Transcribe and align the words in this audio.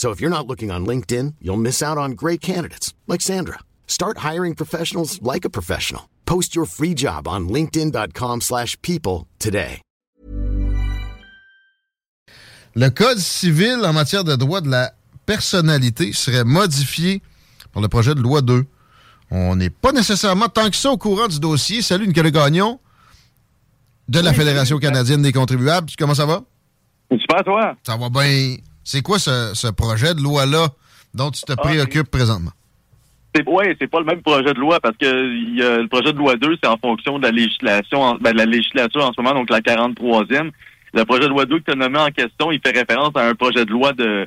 So 0.00 0.12
if 0.12 0.18
you're 0.18 0.30
not 0.30 0.46
looking 0.46 0.70
on 0.70 0.86
LinkedIn, 0.86 1.34
you'll 1.42 1.58
miss 1.60 1.82
out 1.82 1.98
on 1.98 2.12
great 2.12 2.40
candidates 2.40 2.94
like 3.06 3.20
Sandra. 3.20 3.58
Start 3.86 4.24
hiring 4.24 4.54
professionals 4.54 5.20
like 5.20 5.44
a 5.44 5.50
professional. 5.50 6.08
Post 6.24 6.56
your 6.56 6.64
free 6.64 6.94
job 6.94 7.28
on 7.28 7.50
linkedin.com/people 7.50 9.26
today. 9.38 9.82
Le 12.74 12.88
code 12.88 13.18
civil 13.18 13.84
en 13.84 13.92
matière 13.92 14.24
de 14.24 14.36
droit 14.36 14.62
de 14.62 14.70
la 14.70 14.92
personnalité 15.26 16.14
serait 16.14 16.44
modifié 16.44 17.20
par 17.74 17.82
le 17.82 17.88
projet 17.88 18.14
de 18.14 18.22
loi 18.22 18.40
2. 18.40 18.64
On 19.30 19.54
n'est 19.54 19.68
pas 19.68 19.92
nécessairement 19.92 20.48
tant 20.48 20.70
que 20.70 20.76
ça 20.76 20.92
au 20.92 20.96
courant 20.96 21.28
du 21.28 21.40
dossier. 21.40 21.82
Salut 21.82 22.06
Nicolas 22.06 22.30
Gagnon 22.30 22.80
de 24.08 24.20
la 24.20 24.32
Fédération 24.32 24.78
canadienne 24.78 25.20
des 25.20 25.32
contribuables. 25.34 25.90
Comment 25.98 26.14
ça 26.14 26.24
va? 26.24 26.42
Super, 27.12 27.44
toi. 27.44 27.76
Ça 27.84 27.98
va 27.98 28.08
bien. 28.08 28.56
C'est 28.84 29.02
quoi 29.02 29.18
ce, 29.18 29.52
ce, 29.54 29.68
projet 29.68 30.14
de 30.14 30.20
loi-là 30.20 30.68
dont 31.14 31.30
tu 31.30 31.42
te 31.42 31.52
préoccupes 31.52 32.10
présentement? 32.10 32.52
Oui, 33.46 33.64
c'est 33.80 33.86
pas 33.86 34.00
le 34.00 34.06
même 34.06 34.22
projet 34.22 34.52
de 34.52 34.58
loi 34.58 34.80
parce 34.80 34.96
que 34.96 35.54
y 35.54 35.62
a, 35.62 35.78
le 35.78 35.88
projet 35.88 36.12
de 36.12 36.18
loi 36.18 36.36
2, 36.36 36.56
c'est 36.62 36.68
en 36.68 36.76
fonction 36.78 37.18
de 37.18 37.24
la 37.24 37.30
législation, 37.30 38.16
ben, 38.20 38.32
de 38.32 38.38
la 38.38 38.46
législature 38.46 39.04
en 39.04 39.12
ce 39.12 39.20
moment, 39.20 39.34
donc 39.34 39.50
la 39.50 39.60
43e. 39.60 40.50
Le 40.92 41.04
projet 41.04 41.22
de 41.22 41.28
loi 41.28 41.46
2 41.46 41.60
que 41.60 41.64
tu 41.64 41.70
as 41.70 41.76
nommé 41.76 41.98
en 41.98 42.10
question, 42.10 42.50
il 42.50 42.60
fait 42.60 42.76
référence 42.76 43.12
à 43.14 43.28
un 43.28 43.34
projet 43.34 43.64
de 43.64 43.70
loi 43.70 43.92
de 43.92 44.26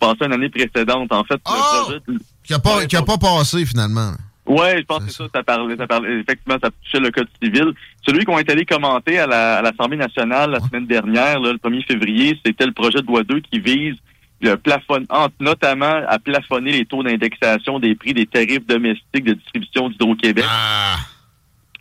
passé 0.00 0.24
une 0.24 0.32
année 0.32 0.48
précédente. 0.48 1.12
En 1.12 1.24
fait, 1.24 1.40
oh! 1.46 1.52
le 1.52 1.82
projet 1.82 2.00
de... 2.08 2.18
qui 2.44 2.52
n'a 2.52 2.58
pas, 2.58 2.80
a 2.80 3.02
pas 3.02 3.18
passé 3.18 3.66
finalement. 3.66 4.12
Oui, 4.48 4.66
je 4.78 4.82
pense 4.82 5.04
que 5.04 5.10
ça, 5.10 5.24
ça 5.32 5.42
parlait, 5.42 5.76
ça 5.76 5.86
parlait, 5.86 6.20
effectivement, 6.20 6.56
ça 6.62 6.70
touchait 6.82 7.00
le 7.00 7.10
code 7.10 7.28
civil. 7.42 7.72
Celui 8.06 8.24
qu'on 8.24 8.38
est 8.38 8.48
allé 8.50 8.64
commenter 8.64 9.18
à 9.18 9.26
l'Assemblée 9.62 9.98
nationale 9.98 10.50
la 10.50 10.60
semaine 10.60 10.86
dernière, 10.86 11.38
là, 11.38 11.52
le 11.52 11.58
1er 11.58 11.84
février, 11.84 12.38
c'était 12.44 12.64
le 12.64 12.72
projet 12.72 13.02
de 13.02 13.06
loi 13.06 13.22
2 13.24 13.40
qui 13.40 13.60
vise 13.60 13.96
le 14.40 14.56
plafond, 14.56 15.04
notamment 15.40 16.00
à 16.08 16.18
plafonner 16.18 16.72
les 16.72 16.86
taux 16.86 17.02
d'indexation 17.02 17.78
des 17.78 17.94
prix 17.94 18.14
des 18.14 18.24
tarifs 18.26 18.66
domestiques 18.66 19.24
de 19.24 19.34
distribution 19.34 19.90
d'Hydro-Québec. 19.90 20.44
Ah, 20.48 20.96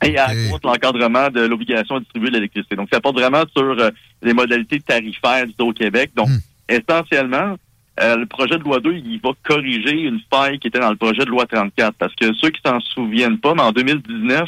et 0.03 0.17
à 0.17 0.27
contre 0.51 0.67
l'encadrement 0.67 1.29
de 1.29 1.41
l'obligation 1.41 1.95
de 1.95 2.01
distribuer 2.01 2.29
de 2.29 2.35
l'électricité. 2.35 2.75
Donc, 2.75 2.89
ça 2.91 2.99
porte 2.99 3.15
vraiment 3.17 3.43
sur 3.55 3.63
euh, 3.79 3.89
les 4.21 4.33
modalités 4.33 4.79
tarifaires 4.79 5.45
d'Hydro-Québec. 5.47 6.11
Donc, 6.15 6.27
Hmm. 6.27 6.39
essentiellement, 6.69 7.55
euh, 7.99 8.15
le 8.17 8.25
projet 8.25 8.57
de 8.57 8.63
loi 8.63 8.79
2, 8.79 8.93
il 8.93 9.19
va 9.23 9.31
corriger 9.43 9.91
une 10.03 10.19
faille 10.31 10.59
qui 10.59 10.67
était 10.67 10.79
dans 10.79 10.89
le 10.91 10.95
projet 10.95 11.25
de 11.25 11.29
loi 11.29 11.45
34. 11.45 11.95
Parce 11.97 12.13
que 12.15 12.33
ceux 12.35 12.49
qui 12.49 12.61
s'en 12.65 12.79
souviennent 12.79 13.39
pas, 13.39 13.53
mais 13.55 13.63
en 13.63 13.71
2019, 13.71 14.47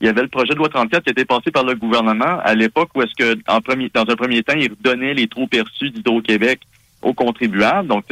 il 0.00 0.06
y 0.06 0.08
avait 0.10 0.22
le 0.22 0.28
projet 0.28 0.52
de 0.52 0.58
loi 0.58 0.68
34 0.68 1.04
qui 1.04 1.10
était 1.10 1.24
passé 1.24 1.50
par 1.50 1.64
le 1.64 1.74
gouvernement 1.74 2.38
à 2.42 2.54
l'époque 2.54 2.90
où 2.94 3.02
est-ce 3.02 3.14
que, 3.18 3.38
en 3.48 3.60
premier, 3.60 3.90
dans 3.92 4.02
un 4.08 4.16
premier 4.16 4.42
temps, 4.42 4.54
il 4.56 4.70
redonnait 4.70 5.14
les 5.14 5.26
trop 5.26 5.46
perçus 5.46 5.90
d'Hydro-Québec 5.90 6.60
aux 7.02 7.14
contribuables. 7.14 7.88
Donc, 7.88 8.04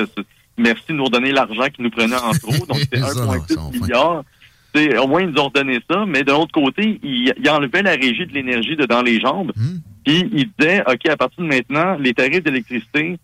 merci 0.57 0.83
de 0.89 0.95
nous 0.95 1.05
redonner 1.05 1.33
l'argent 1.33 1.67
qu'ils 1.73 1.85
nous 1.85 1.91
prenaient 1.91 2.17
en 2.17 2.33
trop. 2.33 2.53
Donc, 2.69 2.79
non, 2.95 3.07
1,6 3.07 3.55
ça, 3.55 3.61
enfin. 3.61 3.71
milliard. 3.79 4.25
C'est- 4.75 4.99
au 4.99 5.07
moins, 5.07 5.23
ils 5.23 5.29
nous 5.29 5.41
ont 5.41 5.49
redonné 5.49 5.79
ça. 5.91 6.05
Mais 6.07 6.25
de 6.25 6.33
l'autre 6.33 6.53
côté, 6.53 6.99
il, 7.03 7.33
il 7.39 7.51
enlevait 7.51 7.83
la 7.83 7.93
régie 7.93 8.27
de 8.27 8.33
l'énergie 8.33 8.77
de 8.77 8.87
dans 8.87 9.03
les 9.03 9.21
jambes. 9.21 9.53
Hmm. 9.55 9.79
Puis, 10.05 10.29
il 10.33 10.51
disait, 10.59 10.83
OK, 10.87 11.07
à 11.09 11.17
partir 11.17 11.43
de 11.43 11.49
maintenant, 11.49 11.97
les 11.99 12.13
tarifs 12.13 12.43
d'électricité, 12.43 13.19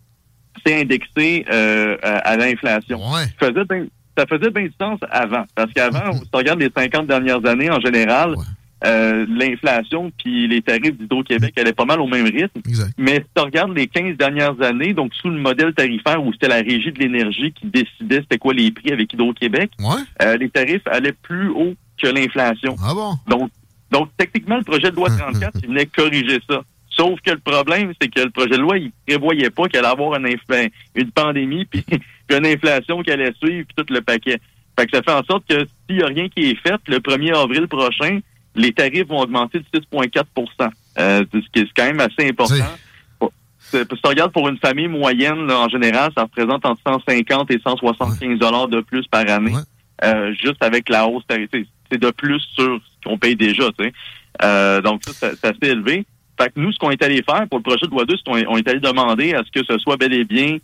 c'est 0.65 0.81
indexé 0.81 1.44
euh, 1.50 1.97
à, 2.03 2.19
à 2.31 2.37
l'inflation. 2.37 2.98
Ouais. 3.12 3.25
Ça 3.41 3.48
faisait 3.53 3.88
ça 4.19 4.26
faisait 4.26 4.50
bien 4.50 4.65
du 4.65 4.72
sens 4.81 4.98
avant. 5.10 5.44
Parce 5.54 5.72
qu'avant, 5.72 6.12
si 6.15 6.21
tu 6.21 6.28
regardes 6.37 6.60
les 6.60 6.71
50 6.76 7.06
dernières 7.06 7.44
années, 7.47 7.71
en 7.71 7.81
général, 7.81 8.31
Ouais. 8.37 8.44
euh, 8.87 9.26
l'inflation 9.28 10.10
puis 10.19 10.49
les 10.49 10.62
tarifs 10.62 10.97
d'Hydro-Québec 10.99 11.56
allaient 11.59 11.72
pas 11.72 11.84
mal 11.84 12.00
au 12.00 12.06
même 12.06 12.25
rythme. 12.26 12.60
Exact. 12.66 12.93
Mais 12.99 13.16
si 13.16 13.25
tu 13.34 13.43
regardes 13.43 13.76
les 13.76 13.87
15 13.87 14.16
dernières 14.16 14.60
années, 14.62 14.93
donc 14.94 15.15
sous 15.15 15.28
le 15.31 15.38
modèle 15.38 15.72
tarifaire 15.75 16.22
où 16.22 16.32
c'était 16.32 16.49
la 16.49 16.56
régie 16.56 16.91
de 16.93 16.99
l'énergie 16.99 17.53
qui 17.53 17.66
décidait 17.66 18.20
c'était 18.22 18.38
quoi 18.38 18.53
les 18.54 18.70
prix 18.70 18.93
avec 18.93 19.12
Hydro-Québec, 19.12 19.70
Ouais. 19.81 20.00
euh, 20.22 20.37
les 20.37 20.49
tarifs 20.50 20.87
allaient 20.87 21.12
plus 21.22 21.49
haut 21.50 21.75
que 22.03 22.09
l'inflation. 22.09 22.75
Ah 22.82 22.94
bon? 22.94 23.15
Donc, 23.28 23.50
donc, 23.91 24.09
techniquement, 24.16 24.56
le 24.56 24.65
projet 24.65 24.91
de 24.91 24.97
loi 24.97 25.09
34, 25.19 25.59
il 25.62 25.69
venait 25.69 25.87
corriger 25.87 26.38
ça. 26.49 26.62
Sauf 27.00 27.19
que 27.22 27.31
le 27.31 27.38
problème, 27.38 27.93
c'est 28.00 28.09
que 28.09 28.21
le 28.21 28.31
projet 28.31 28.50
de 28.50 28.59
loi, 28.59 28.77
il 28.78 28.93
prévoyait 29.06 29.49
pas 29.50 29.66
qu'il 29.69 29.78
allait 29.78 29.88
avoir 29.88 30.16
une, 30.19 30.37
une 30.94 31.11
pandémie, 31.12 31.65
puis 31.71 31.83
puis 31.83 32.37
une 32.37 32.47
inflation 32.47 33.03
qui 33.03 33.11
allait 33.11 33.33
suivre, 33.43 33.66
puis 33.66 33.75
tout 33.84 33.93
le 33.94 34.00
paquet. 34.03 34.38
Fait 34.78 34.87
que 34.87 34.97
ça 34.97 35.03
fait 35.03 35.12
en 35.12 35.25
sorte 35.25 35.44
que 35.49 35.65
s'il 35.88 35.99
y 35.99 36.03
a 36.03 36.06
rien 36.06 36.28
qui 36.28 36.50
est 36.50 36.55
fait, 36.56 36.81
le 36.88 36.99
1er 36.99 37.34
avril 37.34 37.66
prochain, 37.69 38.21
les 38.55 38.72
tarifs 38.72 39.06
vont 39.06 39.21
augmenter 39.21 39.61
de 39.61 39.65
6,4% 39.81 40.71
euh, 40.99 41.25
Ce 41.33 41.38
qui 41.53 41.61
est 41.61 41.69
quand 41.77 41.84
même 41.87 42.00
assez 42.00 42.28
important. 42.28 42.55
Si 43.62 43.77
tu 43.87 44.09
regardes 44.09 44.32
pour 44.32 44.49
une 44.49 44.59
famille 44.59 44.88
moyenne, 44.88 45.47
là, 45.47 45.61
en 45.61 45.69
général, 45.69 46.11
ça 46.17 46.22
représente 46.25 46.65
entre 46.67 46.81
150 46.87 47.50
et 47.53 47.61
175 47.65 48.38
dollars 48.38 48.69
de 48.69 48.81
plus 48.81 49.06
par 49.06 49.28
année. 49.28 49.53
Ouais. 49.55 49.61
Euh, 50.05 50.32
juste 50.34 50.62
avec 50.62 50.88
la 50.88 51.06
hausse 51.06 51.27
tarifaire. 51.27 51.62
C'est 51.91 51.99
de 52.00 52.11
plus 52.11 52.41
sur 52.55 52.81
ce 52.81 53.09
qu'on 53.09 53.19
paye 53.19 53.37
déjà, 53.37 53.65
tu 53.78 53.84
sais. 53.84 53.93
Euh, 54.43 54.81
donc 54.81 55.03
ça- 55.05 55.31
c'est 55.37 55.44
assez 55.49 55.72
élevé. 55.72 56.05
Fait 56.40 56.48
que 56.48 56.60
nous, 56.60 56.72
ce 56.72 56.78
qu'on 56.78 56.90
est 56.90 57.02
allé 57.02 57.22
faire 57.22 57.46
pour 57.48 57.58
le 57.58 57.62
projet 57.62 57.86
de 57.86 57.90
loi 57.90 58.04
2, 58.04 58.14
c'est 58.16 58.24
qu'on 58.30 58.36
est, 58.38 58.46
on 58.46 58.56
est 58.56 58.66
allé 58.68 58.80
demander 58.80 59.34
à 59.34 59.42
ce 59.44 59.50
que 59.50 59.64
ce 59.66 59.78
soit 59.78 59.96
bel 59.96 60.12
et 60.12 60.24
bien 60.24 60.56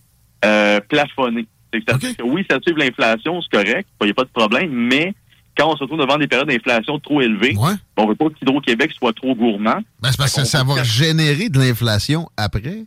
euh, 0.44 0.80
plafonné. 0.88 1.46
C'est 1.72 1.80
que 1.84 1.92
ça 1.92 1.98
que 1.98 2.22
oui, 2.22 2.44
ça 2.48 2.58
suit 2.64 2.74
l'inflation, 2.76 3.40
c'est 3.42 3.50
correct, 3.62 3.88
il 4.00 4.04
n'y 4.04 4.10
a 4.10 4.14
pas 4.14 4.24
de 4.24 4.30
problème, 4.30 4.70
mais 4.70 5.12
quand 5.58 5.72
on 5.72 5.76
se 5.76 5.82
retrouve 5.82 5.98
devant 6.00 6.16
des 6.18 6.26
périodes 6.28 6.48
d'inflation 6.48 6.98
trop 6.98 7.20
élevées, 7.20 7.54
Ouais. 7.56 7.72
on 7.96 8.06
veut 8.06 8.14
pas 8.14 8.26
qu'Hydro-Québec 8.30 8.92
soit 8.96 9.12
trop 9.12 9.34
gourmand. 9.34 9.80
Ben, 10.00 10.10
c'est 10.10 10.16
parce 10.18 10.34
que 10.34 10.44
ça 10.44 10.62
va 10.64 10.82
générer 10.82 11.48
de 11.48 11.58
l'inflation 11.58 12.28
après. 12.36 12.84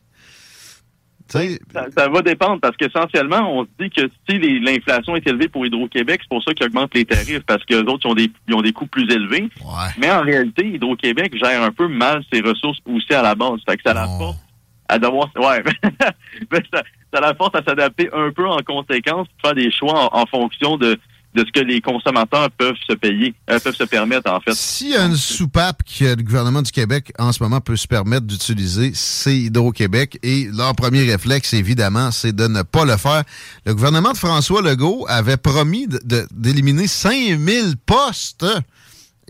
Ça, 1.31 1.85
ça 1.95 2.09
va 2.09 2.22
dépendre 2.22 2.59
parce 2.59 2.75
qu'essentiellement, 2.78 3.59
on 3.59 3.63
se 3.63 3.69
dit 3.79 3.90
que 3.90 4.01
si 4.28 4.40
l'inflation 4.59 5.16
est 5.16 5.28
élevée 5.28 5.47
pour 5.47 5.66
Hydro-Québec, 5.66 6.22
c'est 6.23 6.29
pour 6.29 6.44
ça 6.44 6.53
qu'ils 6.53 6.66
augmentent 6.66 6.95
les 6.95 7.06
tarifs 7.06 7.44
parce 7.45 7.63
que 7.66 7.75
les 7.75 7.81
autres 7.81 8.06
ils 8.06 8.12
ont 8.12 8.16
des, 8.16 8.31
ils 8.47 8.56
ont 8.56 8.62
des 8.62 8.73
coûts 8.73 8.88
plus 8.88 9.09
élevés. 9.12 9.50
ouais. 9.62 9.89
Mais 10.00 10.12
en 10.12 10.22
réalité, 10.22 10.68
Hydro-Québec 10.68 11.38
gère 11.38 11.62
un 11.62 11.72
peu 11.72 11.88
mal 11.88 12.23
ses 12.31 12.41
ressources 12.41 12.79
aussi 12.85 13.13
à 13.13 13.22
la 13.22 13.35
base. 13.35 13.59
Fait 13.68 13.78
que 13.78 13.84
ça 13.85 13.94
la 13.94 14.07
force 14.07 14.38
à 14.88 14.97
devoir. 14.97 15.29
Ouais. 15.35 15.63
Ça, 16.51 16.81
ça 17.13 17.22
la 17.22 17.34
force 17.35 17.56
à 17.56 17.63
s'adapter 17.63 18.09
un 18.13 18.31
peu 18.31 18.47
en 18.47 18.59
conséquence, 18.59 19.28
faire 19.44 19.53
des 19.53 19.72
choix 19.72 20.12
en, 20.13 20.22
en 20.22 20.25
fonction 20.25 20.78
de, 20.78 20.97
de 21.35 21.45
ce 21.45 21.51
que 21.51 21.63
les 21.63 21.79
consommateurs 21.79 22.50
peuvent 22.51 22.75
se 22.88 22.94
payer, 22.95 23.34
euh, 23.50 23.59
peuvent 23.59 23.75
se 23.75 23.84
permettre 23.84 24.31
en 24.31 24.40
fait. 24.40 24.53
S'il 24.53 24.90
y 24.90 24.95
a 24.95 25.06
une 25.06 25.16
soupape 25.16 25.84
que 25.84 26.16
le 26.16 26.23
gouvernement 26.23 26.62
du 26.62 26.72
Québec 26.72 27.12
en 27.19 27.31
ce 27.31 27.44
moment 27.44 27.62
peut 27.62 27.75
se 27.75 27.88
permettre 27.88 28.25
d'utiliser, 28.25 28.91
c'est 28.95 29.38
Hydro-Québec. 29.38 30.18
Et 30.24 30.48
leur 30.51 30.75
premier 30.75 31.04
réflexe, 31.04 31.54
évidemment, 31.54 32.12
c'est 32.12 32.36
de 32.36 32.48
ne 32.48 32.63
pas 32.63 32.86
le 32.86 32.98
faire. 32.98 33.24
Le 33.65 33.75
gouvernement 33.75 34.12
de 34.12 34.18
François 34.18 34.62
Legault 34.62 35.06
avait 35.07 35.38
promis 35.38 35.88
d'éliminer 36.31 36.88
5000 36.88 37.75
postes. 37.86 38.45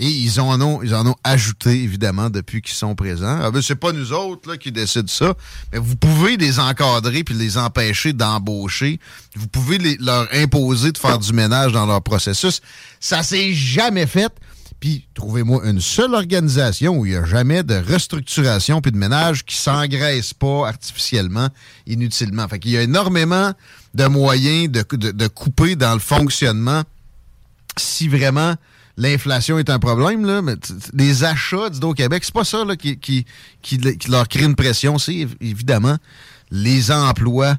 Et 0.02 0.08
ils 0.08 0.40
en 0.40 0.62
ont, 0.62 0.82
ils 0.82 0.96
en 0.96 1.06
ont 1.06 1.16
ajouté, 1.26 1.84
évidemment, 1.84 2.30
depuis 2.30 2.62
qu'ils 2.62 2.76
sont 2.76 2.96
présents. 2.96 3.38
Ah 3.44 3.52
ben, 3.52 3.62
c'est 3.62 3.76
pas 3.76 3.92
nous 3.92 4.14
autres 4.14 4.56
qui 4.56 4.72
décident 4.72 5.10
ça, 5.10 5.34
mais 5.74 5.80
vous 5.80 5.98
pouvez 5.98 6.38
les 6.38 6.58
encadrer 6.58 7.26
puis 7.26 7.36
les 7.36 7.58
empêcher 7.58 8.14
d'embaucher. 8.14 8.98
Vous 9.36 9.48
pouvez 9.48 9.78
leur 10.00 10.28
imposer 10.34 10.94
de 10.94 10.98
faire 10.98 11.20
du 11.20 11.34
ménage 11.34 11.74
dans 11.74 11.86
leur 11.86 12.02
processus. 12.02 12.62
Ça 13.02 13.24
s'est 13.24 13.54
jamais 13.54 14.08
fait. 14.08 14.32
Puis, 14.80 15.06
trouvez-moi 15.14 15.68
une 15.68 15.82
seule 15.82 16.14
organisation 16.14 16.98
où 16.98 17.06
il 17.06 17.12
n'y 17.12 17.18
a 17.18 17.26
jamais 17.26 17.64
de 17.64 17.76
restructuration 17.76 18.80
puis 18.80 18.94
de 18.94 18.98
ménage 18.98 19.44
qui 19.44 19.58
s'engraisse 19.58 20.34
pas 20.34 20.66
artificiellement, 20.66 21.50
inutilement. 21.86 22.48
Fait 22.48 22.60
qu'il 22.60 22.72
y 22.72 22.78
a 22.78 22.84
énormément 22.84 23.52
de 23.96 24.06
moyens 24.06 24.72
de 24.72 25.28
couper 25.28 25.76
dans 25.76 25.94
le 25.94 26.00
fonctionnement 26.00 26.84
si 27.78 28.08
vraiment 28.08 28.56
l'inflation 29.00 29.58
est 29.58 29.70
un 29.70 29.80
problème, 29.80 30.26
là, 30.26 30.42
mais 30.42 30.56
les 30.94 31.24
achats 31.24 31.70
d'Hydro-Québec, 31.70 32.24
c'est 32.24 32.34
pas 32.34 32.44
ça 32.44 32.66
là, 32.66 32.76
qui, 32.76 33.00
qui, 33.00 33.26
qui, 33.62 33.80
leur 34.10 34.28
crée 34.28 34.44
une 34.44 34.56
pression. 34.56 34.98
C'est 35.00 35.26
évidemment 35.40 35.98
les 36.52 36.92
emplois 36.92 37.56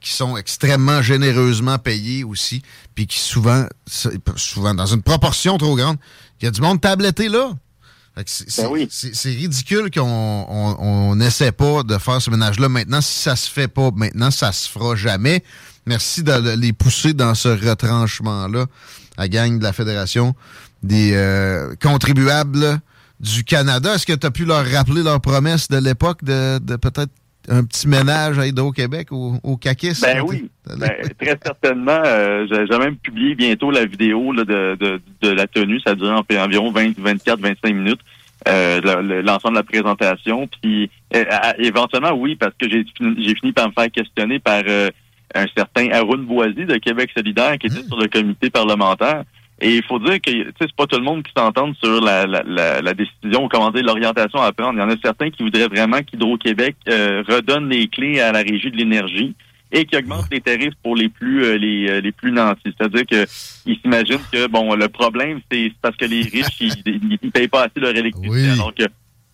qui 0.00 0.12
sont 0.12 0.36
extrêmement 0.36 1.00
généreusement 1.00 1.78
payés 1.78 2.24
aussi, 2.24 2.62
puis 2.94 3.06
qui 3.06 3.18
souvent, 3.18 3.66
souvent 4.36 4.74
dans 4.74 4.86
une 4.86 5.02
proportion 5.02 5.56
trop 5.58 5.76
grande, 5.76 5.96
il 6.40 6.44
y 6.44 6.48
a 6.48 6.50
du 6.50 6.60
monde 6.60 6.80
tabletté 6.80 7.28
là. 7.28 7.52
Ben 8.14 8.24
c'est 8.26 9.30
ridicule 9.30 9.90
qu'on 9.90 11.14
n'essaie 11.16 11.52
pas 11.52 11.82
de 11.82 11.96
faire 11.96 12.20
ce 12.20 12.28
ménage-là 12.28 12.68
maintenant. 12.68 13.00
Si 13.00 13.22
ça 13.22 13.36
se 13.36 13.50
fait 13.50 13.68
pas 13.68 13.90
maintenant, 13.94 14.30
ça 14.30 14.52
se 14.52 14.68
fera 14.68 14.94
jamais. 14.94 15.42
Merci 15.86 16.22
de 16.22 16.54
les 16.56 16.74
pousser 16.74 17.14
dans 17.14 17.34
ce 17.34 17.48
retranchement-là 17.48 18.66
à 19.16 19.28
gang 19.28 19.58
de 19.58 19.64
la 19.64 19.72
Fédération 19.72 20.34
des 20.82 21.12
euh, 21.14 21.74
contribuables 21.80 22.78
du 23.20 23.44
Canada. 23.44 23.94
Est-ce 23.94 24.06
que 24.06 24.12
tu 24.12 24.26
as 24.26 24.30
pu 24.30 24.44
leur 24.44 24.64
rappeler 24.66 25.02
leur 25.02 25.20
promesse 25.20 25.68
de 25.68 25.78
l'époque 25.78 26.24
de, 26.24 26.58
peut-être 26.76 27.12
un 27.48 27.64
petit 27.64 27.88
ménage 27.88 28.38
à 28.38 28.46
Hydro-Québec 28.46 29.08
au, 29.12 29.34
au 29.42 29.56
CACIS? 29.56 30.00
Ben 30.02 30.22
oui, 30.22 30.50
ben, 30.66 30.90
très 31.18 31.38
certainement. 31.42 32.00
Euh, 32.04 32.46
J'ai 32.48 32.78
même 32.78 32.96
publié 32.96 33.34
bientôt 33.34 33.70
la 33.70 33.84
vidéo 33.84 34.32
de, 34.34 34.44
de, 34.44 35.00
de, 35.20 35.28
la 35.28 35.46
tenue. 35.46 35.80
Ça 35.80 35.94
dure 35.94 36.24
environ 36.38 36.72
20, 36.72 36.98
24, 36.98 37.40
25 37.40 37.74
minutes. 37.74 38.00
Euh, 38.48 39.22
l'ensemble 39.22 39.54
de 39.54 39.60
la 39.60 39.64
présentation. 39.64 40.48
Puis 40.60 40.90
euh, 41.14 41.24
éventuellement, 41.58 42.12
oui, 42.12 42.34
parce 42.34 42.54
que 42.58 42.68
j'ai 42.68 43.34
fini 43.34 43.52
par 43.52 43.68
me 43.68 43.72
faire 43.72 43.90
questionner 43.90 44.40
par 44.40 44.62
euh, 44.66 44.90
un 45.34 45.46
certain 45.56 45.90
Arun 45.90 46.18
Boisy 46.18 46.64
de 46.64 46.76
Québec 46.76 47.10
solidaire 47.14 47.56
qui 47.58 47.68
était 47.68 47.82
mmh. 47.82 47.88
sur 47.88 47.96
le 47.98 48.08
comité 48.08 48.50
parlementaire. 48.50 49.22
Et 49.62 49.76
il 49.76 49.84
faut 49.84 50.00
dire 50.00 50.20
que 50.20 50.30
c'est 50.60 50.72
pas 50.72 50.86
tout 50.88 50.98
le 50.98 51.04
monde 51.04 51.22
qui 51.22 51.32
s'entend 51.36 51.72
sur 51.74 52.00
la, 52.00 52.26
la, 52.26 52.42
la, 52.82 52.94
décision, 52.94 53.48
comment 53.48 53.70
dire, 53.70 53.84
l'orientation 53.84 54.40
à 54.40 54.52
prendre. 54.52 54.74
Il 54.74 54.80
y 54.80 54.82
en 54.82 54.90
a 54.90 54.96
certains 55.02 55.30
qui 55.30 55.44
voudraient 55.44 55.68
vraiment 55.68 56.02
qu'Hydro-Québec 56.02 56.74
euh, 56.88 57.22
redonne 57.28 57.68
les 57.68 57.86
clés 57.86 58.18
à 58.20 58.32
la 58.32 58.40
régie 58.40 58.72
de 58.72 58.76
l'énergie 58.76 59.36
et 59.70 59.84
qui 59.84 59.96
augmente 59.96 60.26
les 60.32 60.40
tarifs 60.40 60.74
pour 60.82 60.96
les 60.96 61.08
plus 61.08 61.44
euh, 61.44 61.56
les, 61.56 61.88
euh, 61.88 62.00
les 62.00 62.10
plus 62.10 62.32
nantis. 62.32 62.74
C'est-à-dire 62.76 63.06
que 63.06 63.24
ils 63.64 63.78
s'imaginent 63.78 64.18
que 64.32 64.48
bon 64.48 64.74
le 64.74 64.88
problème 64.88 65.40
c'est 65.50 65.72
parce 65.80 65.96
que 65.96 66.06
les 66.06 66.22
riches 66.22 66.60
ils, 66.60 67.18
ils, 67.22 67.30
payent 67.30 67.48
pas 67.48 67.62
assez 67.62 67.78
leur 67.80 67.96
électricité 67.96 68.50
alors 68.50 68.74
que 68.74 68.84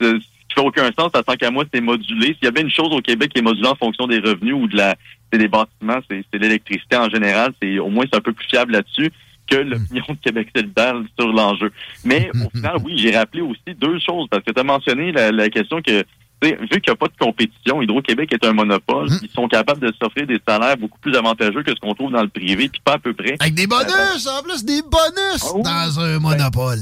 ce 0.01 0.15
qui 0.15 0.55
fait 0.55 0.61
aucun 0.61 0.91
sens, 0.97 1.11
tant 1.13 1.35
qu'à 1.35 1.51
moi, 1.51 1.65
c'est 1.73 1.81
modulé. 1.81 2.29
S'il 2.35 2.45
y 2.45 2.47
a 2.47 2.51
bien 2.51 2.63
une 2.63 2.71
chose 2.71 2.93
au 2.93 3.01
Québec 3.01 3.33
qui 3.33 3.41
est 3.41 3.43
modulée 3.43 3.69
en 3.69 3.75
fonction 3.75 4.07
des 4.07 4.19
revenus 4.19 4.55
ou 4.55 4.69
de 4.69 4.77
la 4.77 4.95
c'est 5.33 5.39
des 5.39 5.49
bâtiments, 5.49 5.99
c'est 6.09 6.25
l'électricité 6.35 6.97
en 6.97 7.09
général, 7.09 7.53
c'est 7.61 7.79
au 7.79 7.89
moins 7.89 8.05
c'est 8.11 8.17
un 8.17 8.23
peu 8.23 8.33
plus 8.33 8.47
fiable 8.47 8.73
là-dessus 8.73 9.11
que 9.49 9.57
l'opinion 9.57 10.05
de 10.09 10.17
Québec 10.23 10.49
solidaire 10.55 10.95
sur 11.19 11.33
l'enjeu. 11.33 11.73
Mais 12.05 12.31
au 12.45 12.51
final, 12.55 12.77
oui, 12.85 12.99
j'ai 12.99 13.17
rappelé 13.17 13.43
aussi 13.43 13.75
deux 13.77 13.99
choses, 13.99 14.29
parce 14.31 14.45
que 14.45 14.53
tu 14.53 14.61
as 14.61 14.65
mentionné 14.65 15.13
la, 15.13 15.49
question 15.49 15.81
que 15.83 16.05
vu 16.43 16.57
qu'il 16.69 16.83
n'y 16.87 16.93
a 16.93 16.97
pas 16.97 17.09
de 17.09 17.17
compétition, 17.19 17.83
Hydro-Québec 17.83 18.33
est 18.33 18.47
un 18.47 18.53
monopole. 18.53 19.09
Ils 19.23 19.31
sont 19.31 19.49
capables 19.49 19.81
de 19.81 19.93
s'offrir 20.01 20.27
des 20.27 20.39
salaires 20.47 20.77
beaucoup 20.77 20.99
plus 21.01 21.17
avantageux 21.17 21.63
que 21.63 21.73
ce 21.73 21.81
qu'on 21.81 21.95
trouve 21.95 22.13
dans 22.13 22.23
le 22.23 22.29
privé, 22.29 22.69
puis 22.69 22.81
pas 22.85 22.95
à 22.95 22.99
peu 22.99 23.13
près. 23.13 23.37
Avec 23.41 23.55
des 23.55 23.67
bonus, 23.67 24.27
en 24.27 24.43
plus, 24.43 24.65
des 24.65 24.83
bonus 24.83 25.43
ah 25.43 25.63
dans 25.65 26.01
un 26.01 26.19
monopole. 26.21 26.79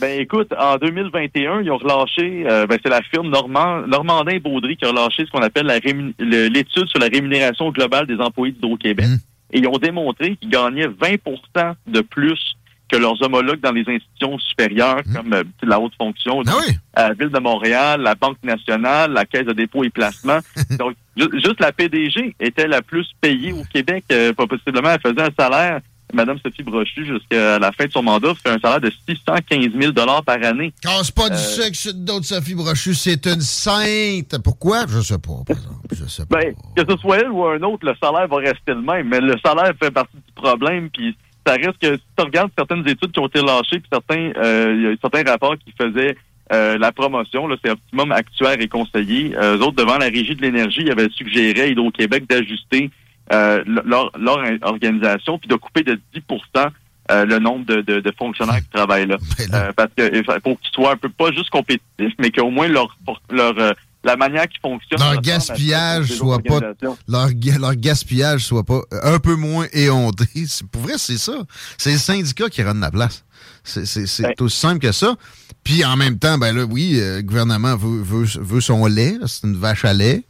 Ben, 0.00 0.20
écoute, 0.20 0.54
en 0.56 0.76
2021, 0.76 1.62
ils 1.62 1.70
ont 1.72 1.76
relâché, 1.76 2.44
euh, 2.48 2.66
ben, 2.68 2.78
c'est 2.80 2.88
la 2.88 3.02
firme 3.02 3.28
Normand, 3.30 3.84
Normandin 3.86 4.38
Baudry 4.38 4.76
qui 4.76 4.84
a 4.84 4.90
relâché 4.90 5.26
ce 5.26 5.30
qu'on 5.32 5.42
appelle 5.42 5.66
l'étude 5.66 6.88
sur 6.88 7.00
la 7.00 7.08
rémunération 7.08 7.70
globale 7.72 8.06
des 8.06 8.16
employés 8.18 8.52
d'Hydro-Québec. 8.52 9.06
Hum 9.06 9.18
et 9.52 9.58
ils 9.58 9.66
ont 9.66 9.78
démontré 9.78 10.36
qu'ils 10.36 10.50
gagnaient 10.50 10.88
20% 10.88 11.74
de 11.86 12.00
plus 12.00 12.56
que 12.90 12.96
leurs 12.96 13.20
homologues 13.22 13.60
dans 13.60 13.72
les 13.72 13.84
institutions 13.86 14.38
supérieures, 14.38 15.02
mmh. 15.04 15.14
comme 15.14 15.32
euh, 15.34 15.44
la 15.62 15.78
haute 15.78 15.92
fonction, 15.96 16.42
ah 16.46 17.08
la 17.08 17.14
Ville 17.14 17.28
de 17.28 17.38
Montréal, 17.38 18.00
la 18.00 18.14
Banque 18.14 18.42
nationale, 18.42 19.12
la 19.12 19.26
Caisse 19.26 19.44
de 19.44 19.52
dépôt 19.52 19.84
et 19.84 19.90
placement. 19.90 20.38
donc, 20.78 20.94
juste 21.16 21.60
la 21.60 21.72
PDG 21.72 22.34
était 22.40 22.66
la 22.66 22.80
plus 22.80 23.06
payée 23.20 23.52
au 23.52 23.62
Québec. 23.70 24.04
Euh, 24.10 24.32
pas 24.32 24.46
possiblement, 24.46 24.90
elle 24.90 25.00
faisait 25.00 25.22
un 25.22 25.30
salaire 25.38 25.80
Madame 26.12 26.38
Sophie 26.44 26.62
Brochu, 26.62 27.04
jusqu'à 27.04 27.58
la 27.58 27.70
fin 27.72 27.86
de 27.86 27.92
son 27.92 28.02
mandat, 28.02 28.32
fait 28.34 28.50
un 28.50 28.58
salaire 28.58 28.80
de 28.80 28.90
615 29.08 29.68
000 29.78 29.92
par 30.24 30.42
année. 30.42 30.72
Casse 30.82 31.10
pas 31.10 31.28
du 31.28 31.34
euh, 31.34 31.72
sucre 31.72 31.96
d'autres 31.96 32.24
Sophie 32.24 32.54
Brochu, 32.54 32.94
c'est 32.94 33.26
une 33.26 33.40
sainte. 33.40 34.36
Pourquoi? 34.42 34.86
Je 34.88 35.00
sais 35.00 35.18
pas, 35.18 35.42
par 35.46 35.56
exemple. 35.56 35.88
Je 35.92 36.04
sais 36.06 36.24
pas. 36.26 36.40
Ben, 36.40 36.54
que 36.76 36.90
ce 36.90 36.96
soit 36.98 37.18
elle 37.18 37.30
ou 37.30 37.44
un 37.46 37.60
autre, 37.62 37.86
le 37.86 37.94
salaire 38.02 38.26
va 38.26 38.36
rester 38.36 38.72
le 38.72 38.80
même, 38.80 39.08
mais 39.08 39.20
le 39.20 39.36
salaire 39.44 39.72
fait 39.80 39.90
partie 39.90 40.16
du 40.16 40.32
problème, 40.34 40.88
puis 40.90 41.14
ça 41.46 41.54
reste 41.54 41.78
que 41.80 41.96
si 41.96 42.02
tu 42.16 42.24
regardes 42.24 42.50
certaines 42.56 42.86
études 42.88 43.12
qui 43.12 43.20
ont 43.20 43.26
été 43.26 43.40
lâchées, 43.40 43.80
puis 43.80 43.88
certains, 43.92 44.32
euh, 44.36 44.74
il 44.76 44.82
y 44.82 44.86
a 44.86 44.94
certains 45.00 45.30
rapports 45.30 45.56
qui 45.58 45.72
faisaient 45.78 46.16
euh, 46.52 46.78
la 46.78 46.92
promotion, 46.92 47.46
là, 47.46 47.56
c'est 47.62 47.70
Optimum 47.70 48.12
Actuaire 48.12 48.58
et 48.58 48.68
Conseiller. 48.68 49.34
eux 49.38 49.60
autres, 49.60 49.76
devant 49.76 49.98
la 49.98 50.06
Régie 50.06 50.34
de 50.34 50.40
l'énergie, 50.40 50.80
ils 50.80 50.90
avaient 50.90 51.10
suggéré 51.10 51.60
à 51.60 51.66
Hydro-Québec 51.66 52.24
d'ajuster 52.26 52.90
euh, 53.32 53.62
leur, 53.66 54.10
leur, 54.18 54.38
organisation, 54.62 55.38
puis 55.38 55.48
de 55.48 55.54
couper 55.54 55.82
de 55.82 56.00
10% 56.14 56.68
euh, 57.10 57.24
le 57.24 57.38
nombre 57.38 57.64
de, 57.66 57.80
de, 57.80 58.00
de, 58.00 58.14
fonctionnaires 58.18 58.58
qui 58.58 58.70
travaillent 58.70 59.06
là. 59.06 59.16
Ben 59.50 59.54
euh, 59.54 59.72
parce 59.74 59.90
que 59.96 60.38
pour 60.40 60.60
qu'ils 60.60 60.70
soient 60.72 60.92
un 60.92 60.96
peu 60.96 61.08
pas 61.08 61.30
juste 61.32 61.50
compétitifs, 61.50 62.14
mais 62.18 62.30
qu'au 62.30 62.50
moins 62.50 62.68
leur 62.68 62.96
leur 63.30 63.74
la 64.04 64.16
manière 64.16 64.46
qui 64.48 64.58
fonctionne. 64.60 65.00
Leur 65.00 65.20
gaspillage 65.20 66.12
soit 66.12 66.38
pas 66.38 66.60
leur, 67.08 67.28
leur 67.58 67.74
gaspillage 67.74 68.44
soit 68.44 68.64
pas 68.64 68.80
un 69.02 69.18
peu 69.18 69.34
moins 69.34 69.66
éhonté. 69.72 70.24
Pour 70.72 70.82
vrai, 70.82 70.94
c'est 70.96 71.18
ça. 71.18 71.32
C'est 71.76 71.92
le 71.92 71.98
syndicat 71.98 72.48
qui 72.48 72.62
rend 72.62 72.74
la 72.74 72.90
place. 72.90 73.24
C'est 73.64 74.22
ben 74.22 74.34
aussi 74.40 74.58
simple 74.58 74.78
que 74.78 74.92
ça. 74.92 75.16
Puis 75.64 75.84
en 75.84 75.96
même 75.96 76.18
temps, 76.18 76.38
ben 76.38 76.56
là, 76.56 76.64
oui, 76.64 76.98
le 76.98 77.20
gouvernement 77.22 77.76
veut, 77.76 78.02
veut, 78.02 78.26
veut 78.40 78.60
son 78.60 78.86
lait. 78.86 79.16
C'est 79.26 79.46
une 79.46 79.56
vache 79.56 79.84
à 79.84 79.92
lait. 79.92 80.24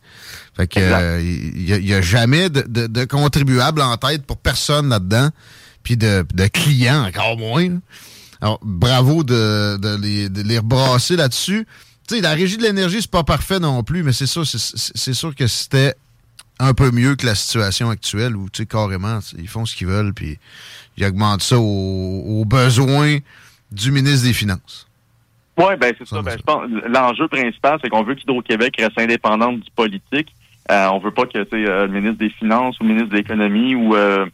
Fait 0.57 0.67
que 0.67 0.81
il 0.81 1.73
euh, 1.73 1.81
n'y 1.81 1.95
a, 1.95 2.01
jamais 2.01 2.49
de, 2.51 2.87
de, 2.87 3.05
contribuable 3.05 3.81
en 3.81 3.97
tête 3.97 4.25
pour 4.25 4.39
personne 4.39 4.89
là-dedans, 4.89 5.31
puis 5.83 5.97
de, 5.97 6.25
de 6.35 6.47
clients 6.47 7.07
encore 7.07 7.37
moins. 7.39 7.79
Alors, 8.41 8.61
bravo 8.63 9.25
de, 9.25 9.77
de, 9.77 9.97
les, 9.97 10.29
de 10.29 10.43
les 10.43 10.59
rebrasser 10.59 11.17
là-dessus. 11.17 11.67
Tu 12.07 12.17
sais, 12.17 12.21
la 12.21 12.33
régie 12.33 12.57
de 12.57 12.63
l'énergie, 12.63 12.99
c'est 13.01 13.11
pas 13.11 13.25
parfait 13.25 13.59
non 13.59 13.83
plus, 13.83 14.03
mais 14.03 14.13
c'est 14.13 14.27
sûr, 14.27 14.47
c'est 14.47 15.15
sûr 15.15 15.35
que 15.35 15.47
c'était 15.47 15.95
un 16.59 16.75
peu 16.75 16.91
mieux 16.91 17.17
que 17.17 17.27
la 17.27 17.35
situation 17.35 17.91
actuelle 17.91 18.37
où, 18.37 18.49
tu 18.51 18.63
sais, 18.63 18.67
carrément, 18.67 19.21
ils 19.39 19.49
font 19.49 19.67
ce 19.67 19.77
qu'ils 19.77 19.87
veulent, 19.87 20.15
puis 20.15 20.39
ils 20.97 21.05
augmentent 21.05 21.43
ça 21.43 21.59
aux, 21.59 22.45
besoins 22.45 23.19
du 23.71 23.93
ministre 23.93 24.27
des 24.27 24.33
Finances. 24.33 24.88
Oui, 25.59 25.77
ben 25.79 25.93
c'est 25.99 26.07
ça. 26.07 26.23
Ben, 26.23 26.37
je 26.39 26.43
pense 26.43 26.65
l'enjeu 26.89 27.27
principal, 27.27 27.79
c'est 27.83 27.91
qu'on 27.91 28.05
veut 28.05 28.15
qu'Hydro-Québec 28.15 28.77
reste 28.79 28.99
indépendante 28.99 29.61
du 29.61 29.71
politique. 29.73 30.33
Euh, 30.71 30.87
on 30.93 30.99
veut 30.99 31.11
pas 31.11 31.27
que 31.27 31.39
euh, 31.39 31.87
le 31.87 31.93
ministre 31.93 32.19
des 32.19 32.31
Finances 32.31 32.79
ou 32.79 32.85
le 32.85 32.91
ministre 32.91 33.11
de 33.11 33.17
l'Économie 33.17 33.75
ou 33.75 33.97
euh, 33.97 34.27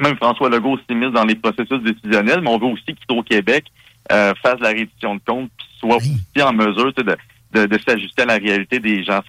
même 0.00 0.16
François 0.16 0.48
Legault 0.48 0.78
s'immisce 0.88 1.12
dans 1.12 1.24
les 1.24 1.36
processus 1.36 1.80
décisionnels, 1.82 2.40
mais 2.40 2.50
on 2.50 2.58
veut 2.58 2.66
aussi 2.66 2.86
qu'Hydro-Québec 2.86 3.66
euh, 4.10 4.32
fasse 4.42 4.58
la 4.60 4.68
réduction 4.68 5.16
de 5.16 5.20
comptes 5.24 5.50
puis 5.56 5.66
soit 5.78 5.96
aussi 5.96 6.42
en 6.42 6.52
mesure 6.52 6.92
de, 6.94 7.16
de, 7.52 7.66
de 7.66 7.78
s'ajuster 7.86 8.22
à 8.22 8.26
la 8.26 8.36
réalité 8.36 8.80
des 8.80 9.04
gens. 9.04 9.20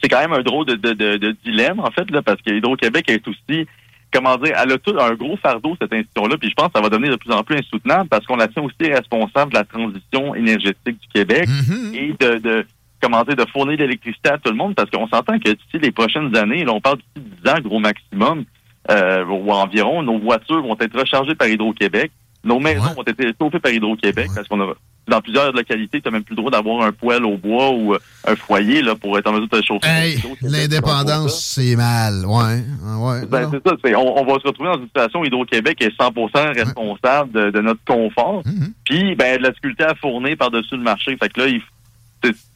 c'est 0.00 0.08
quand 0.08 0.20
même 0.20 0.32
un 0.32 0.42
drôle 0.42 0.66
de, 0.66 0.74
de, 0.74 1.16
de, 1.16 1.36
dilemme, 1.44 1.80
en 1.80 1.90
fait, 1.90 2.10
là, 2.10 2.22
parce 2.22 2.40
que 2.42 2.52
Hydro-Québec 2.52 3.08
est 3.08 3.26
aussi 3.26 3.66
comment 4.12 4.36
dire, 4.36 4.54
elle 4.62 4.72
a 4.72 4.78
tout 4.78 4.96
un 4.98 5.14
gros 5.14 5.36
fardeau, 5.36 5.76
cette 5.80 5.92
institution-là, 5.92 6.36
puis 6.38 6.50
je 6.50 6.54
pense 6.54 6.68
que 6.68 6.72
ça 6.76 6.80
va 6.80 6.88
devenir 6.88 7.12
de 7.12 7.16
plus 7.16 7.32
en 7.32 7.42
plus 7.42 7.58
insoutenable 7.58 8.08
parce 8.08 8.26
qu'on 8.26 8.36
la 8.36 8.48
tient 8.48 8.62
aussi 8.62 8.90
responsable 8.90 9.52
de 9.52 9.58
la 9.58 9.64
transition 9.64 10.34
énergétique 10.34 10.98
du 11.00 11.08
Québec 11.12 11.48
mm-hmm. 11.48 11.94
et 11.94 12.14
de, 12.18 12.38
de, 12.38 12.66
comment 13.00 13.22
dire, 13.24 13.36
de 13.36 13.46
fournir 13.50 13.76
de 13.76 13.84
l'électricité 13.84 14.30
à 14.30 14.38
tout 14.38 14.50
le 14.50 14.56
monde 14.56 14.74
parce 14.74 14.90
qu'on 14.90 15.06
s'entend 15.08 15.38
que 15.38 15.50
d'ici 15.50 15.78
les 15.80 15.90
prochaines 15.90 16.34
années, 16.36 16.64
là, 16.64 16.72
on 16.72 16.80
parle 16.80 16.98
d'ici 16.98 17.28
10 17.44 17.50
ans, 17.50 17.60
gros 17.62 17.78
maximum, 17.78 18.44
euh, 18.90 19.24
ou 19.26 19.52
environ, 19.52 20.02
nos 20.02 20.18
voitures 20.18 20.62
vont 20.62 20.76
être 20.80 20.98
rechargées 20.98 21.34
par 21.34 21.48
Hydro-Québec. 21.48 22.10
Nos 22.44 22.60
maisons 22.60 22.94
vont 22.94 23.04
être 23.06 23.36
chauffées 23.40 23.60
par 23.60 23.72
Hydro-Québec 23.72 24.30
parce 24.34 24.48
qu'on 24.48 24.60
a 24.60 24.74
dans 25.08 25.20
plusieurs 25.20 25.52
localités, 25.52 26.00
tu 26.00 26.08
n'as 26.08 26.12
même 26.12 26.22
plus 26.22 26.34
le 26.34 26.42
droit 26.42 26.50
d'avoir 26.50 26.82
un 26.82 26.92
poêle 26.92 27.24
au 27.24 27.36
bois 27.36 27.70
ou 27.70 27.94
euh, 27.94 27.98
un 28.26 28.36
foyer 28.36 28.82
là, 28.82 28.94
pour 28.94 29.18
être 29.18 29.26
en 29.26 29.32
mesure 29.32 29.48
de 29.48 29.58
te 29.58 29.64
chauffer. 29.64 29.88
Hey, 29.88 30.22
l'indépendance, 30.42 31.42
c'est 31.42 31.76
mal. 31.76 32.24
Ouais. 32.26 32.62
ouais 32.98 33.26
ben, 33.26 33.50
c'est 33.50 33.66
ça. 33.66 33.98
On, 33.98 34.20
on, 34.20 34.24
va 34.24 34.34
se 34.34 34.46
retrouver 34.46 34.68
dans 34.68 34.78
une 34.78 34.86
situation 34.86 35.20
où 35.20 35.24
Hydro-Québec 35.24 35.80
est 35.80 35.96
100% 35.98 36.54
responsable 36.54 37.32
de, 37.32 37.50
de, 37.50 37.60
notre 37.60 37.80
confort. 37.86 38.42
Mm-hmm. 38.44 38.72
Puis, 38.84 39.14
ben, 39.14 39.40
la 39.40 39.50
difficulté 39.50 39.84
à 39.84 39.94
fournir 39.94 40.36
par-dessus 40.36 40.76
le 40.76 40.82
marché. 40.82 41.16
Fait 41.16 41.30
que 41.30 41.40
là, 41.40 41.46
il 41.48 41.62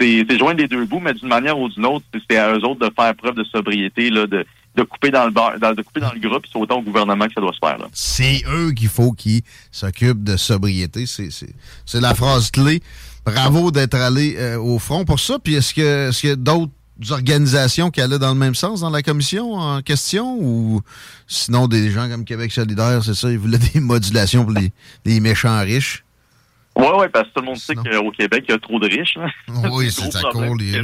c'est 0.01 0.39
joindre 0.39 0.61
les 0.61 0.67
deux 0.67 0.85
bouts, 0.85 0.99
mais 0.99 1.15
d'une 1.15 1.29
manière 1.29 1.59
ou 1.59 1.69
d'une 1.69 1.87
autre, 1.87 2.05
c'est 2.29 2.37
à 2.37 2.53
eux 2.53 2.65
autres 2.65 2.81
de 2.81 2.93
faire 2.95 3.15
preuve 3.15 3.37
de 3.37 3.45
sobriété, 3.45 4.11
là, 4.11 4.27
de, 4.27 4.45
de 4.75 4.83
couper 4.85 5.11
dans 5.11 5.25
le 5.25 5.31
bar, 5.31 5.59
de 5.59 5.83
couper 5.83 6.01
dans 6.01 6.13
le 6.13 6.21
groupe, 6.21 6.45
c'est 6.51 6.59
autant 6.59 6.79
au 6.79 6.83
gouvernement 6.83 7.27
que 7.27 7.35
ça 7.35 7.41
doit 7.41 7.53
se 7.53 7.59
faire. 7.59 7.79
C'est 7.93 8.43
eux 8.49 8.73
qu'il 8.73 8.89
faut 8.89 9.13
qu'ils 9.13 9.43
s'occupent 9.71 10.25
de 10.25 10.37
sobriété. 10.37 11.05
C'est 11.07 12.01
la 12.01 12.15
phrase 12.15 12.51
clé. 12.51 12.83
Bravo 13.25 13.71
d'être 13.71 13.95
allé 13.95 14.37
euh, 14.37 14.59
au 14.59 14.79
front 14.79 15.05
pour 15.05 15.21
ça. 15.21 15.39
Puis 15.39 15.55
est-ce 15.55 15.75
que 15.75 16.09
est-ce 16.09 16.21
qu'il 16.21 16.31
y 16.31 16.33
a 16.33 16.37
d'autres 16.37 16.73
organisations 17.11 17.91
qui 17.91 18.01
allaient 18.01 18.19
dans 18.19 18.33
le 18.33 18.39
même 18.39 18.57
sens 18.57 18.81
dans 18.81 18.91
la 18.91 19.03
commission 19.03 19.53
en 19.53 19.81
question? 19.83 20.39
Ou 20.41 20.81
sinon 21.29 21.69
des 21.69 21.91
gens 21.91 22.09
comme 22.09 22.25
Québec 22.25 22.51
solidaire, 22.51 23.05
c'est 23.05 23.15
ça, 23.15 23.31
ils 23.31 23.39
voulaient 23.39 23.59
des 23.75 23.81
modulations 23.81 24.45
pour 24.45 24.55
les, 24.55 25.21
méchants 25.21 25.61
riches? 25.61 26.05
Oui, 26.75 26.87
oui, 26.99 27.07
parce 27.13 27.29
que 27.29 27.35
tout 27.35 27.41
le 27.41 27.47
monde 27.47 27.59
sait 27.59 27.75
qu'au 27.75 28.11
Québec, 28.11 28.45
il 28.49 28.53
y 28.53 28.55
a 28.55 28.59
trop 28.59 28.81
de 28.81 28.89
riches. 28.89 29.19
Hein. 29.19 29.29
Oui, 29.71 29.91
c'est 29.93 30.11
ça 30.11 30.31
court 30.33 30.57
les 30.57 30.81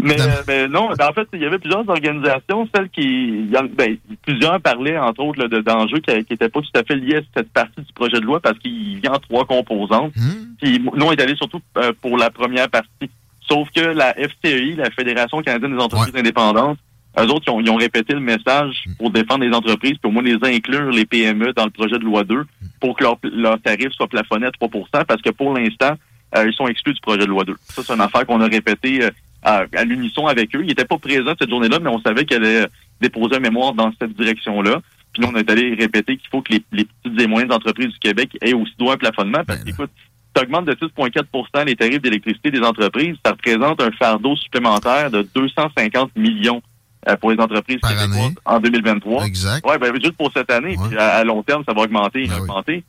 mais, 0.00 0.16
mais, 0.46 0.68
non, 0.68 0.90
ben, 0.98 1.08
en 1.08 1.12
fait, 1.12 1.28
il 1.32 1.40
y 1.40 1.44
avait 1.44 1.58
plusieurs 1.58 1.88
organisations, 1.88 2.68
celles 2.74 2.88
qui, 2.90 3.48
ben, 3.76 3.96
plusieurs 4.22 4.60
parlaient 4.60 4.98
entre 4.98 5.20
autres 5.20 5.46
d'enjeux 5.46 5.98
qui 5.98 6.12
n'étaient 6.12 6.48
pas 6.48 6.60
tout 6.60 6.78
à 6.78 6.82
fait 6.82 6.96
liés 6.96 7.16
à 7.16 7.20
cette 7.36 7.52
partie 7.52 7.80
du 7.80 7.92
projet 7.92 8.20
de 8.20 8.24
loi 8.24 8.40
parce 8.40 8.58
qu'il 8.58 9.00
vient 9.00 9.12
en 9.12 9.18
trois 9.18 9.44
composantes. 9.44 10.14
Hmm. 10.16 10.54
Puis 10.60 10.80
nous, 10.80 11.06
on 11.06 11.12
est 11.12 11.20
allé 11.20 11.34
surtout 11.36 11.60
euh, 11.78 11.92
pour 12.00 12.16
la 12.16 12.30
première 12.30 12.68
partie. 12.68 13.10
Sauf 13.48 13.68
que 13.70 13.80
la 13.80 14.14
FCI, 14.14 14.74
la 14.76 14.90
Fédération 14.90 15.42
canadienne 15.42 15.76
des 15.76 15.82
entreprises 15.82 16.16
indépendantes, 16.16 16.78
eux 17.18 17.26
autres, 17.26 17.44
ils 17.60 17.70
ont, 17.70 17.76
répété 17.76 18.14
le 18.14 18.20
message 18.20 18.84
hmm. 18.86 18.94
pour 18.94 19.10
défendre 19.10 19.44
les 19.44 19.54
entreprises, 19.54 19.98
pour 19.98 20.10
au 20.10 20.12
moins 20.12 20.22
les 20.22 20.38
inclure, 20.42 20.90
les 20.90 21.04
PME, 21.04 21.52
dans 21.52 21.64
le 21.64 21.70
projet 21.70 21.98
de 21.98 22.04
loi 22.04 22.24
2, 22.24 22.36
hmm. 22.36 22.46
pour 22.80 22.96
que 22.96 23.04
leur, 23.04 23.18
leur 23.22 23.60
tarif 23.60 23.92
soit 23.92 24.08
plafonné 24.08 24.46
à 24.46 24.50
3% 24.50 25.04
parce 25.06 25.22
que 25.22 25.30
pour 25.30 25.54
l'instant, 25.54 25.94
euh, 26.36 26.48
ils 26.48 26.54
sont 26.54 26.66
exclus 26.66 26.94
du 26.94 27.00
projet 27.00 27.20
de 27.20 27.26
loi 27.26 27.44
2. 27.44 27.54
Ça, 27.62 27.82
c'est 27.84 27.92
une 27.92 28.00
affaire 28.00 28.26
qu'on 28.26 28.40
a 28.40 28.46
répété 28.46 29.08
euh, 29.46 29.66
à, 29.74 29.84
l'unisson 29.84 30.26
avec 30.26 30.54
eux. 30.54 30.60
Ils 30.62 30.68
n'étaient 30.68 30.84
pas 30.84 30.98
présents 30.98 31.34
cette 31.38 31.50
journée-là, 31.50 31.78
mais 31.80 31.90
on 31.90 32.00
savait 32.00 32.24
qu'elle 32.24 32.44
allait 32.44 32.66
déposer 33.00 33.36
un 33.36 33.40
mémoire 33.40 33.74
dans 33.74 33.92
cette 34.00 34.14
direction-là. 34.14 34.80
Puis 35.12 35.22
nous, 35.22 35.28
on 35.32 35.36
est 35.36 35.48
allé 35.50 35.74
répéter 35.74 36.16
qu'il 36.16 36.28
faut 36.30 36.42
que 36.42 36.52
les, 36.52 36.60
petites 36.60 37.20
et 37.20 37.26
moyennes 37.26 37.52
entreprises 37.52 37.88
du 37.88 37.98
Québec 37.98 38.36
aient 38.40 38.54
aussi 38.54 38.72
droit 38.78 38.94
un 38.94 38.98
plafonnement. 38.98 39.42
Parce 39.46 39.60
ben 39.60 39.64
qu'écoute, 39.64 39.90
tu 40.34 40.42
augmentes 40.42 40.66
de 40.66 40.72
6,4% 40.72 41.66
les 41.66 41.76
tarifs 41.76 42.02
d'électricité 42.02 42.50
des 42.50 42.60
entreprises, 42.60 43.16
ça 43.24 43.32
représente 43.32 43.80
un 43.80 43.92
fardeau 43.92 44.34
supplémentaire 44.36 45.10
de 45.10 45.26
250 45.34 46.16
millions 46.16 46.60
euh, 47.08 47.16
pour 47.16 47.30
les 47.30 47.38
entreprises 47.38 47.78
québécoises 47.80 48.34
en 48.44 48.58
2023. 48.58 49.26
Exact. 49.26 49.66
Ouais, 49.66 49.78
ben, 49.78 49.94
juste 49.94 50.16
pour 50.16 50.32
cette 50.32 50.50
année. 50.50 50.76
Puis 50.88 50.98
à, 50.98 51.22
long 51.22 51.42
terme, 51.42 51.62
ça 51.66 51.74
va 51.74 51.82
augmenter, 51.82 52.26
ben 52.26 52.40
augmenter. 52.40 52.84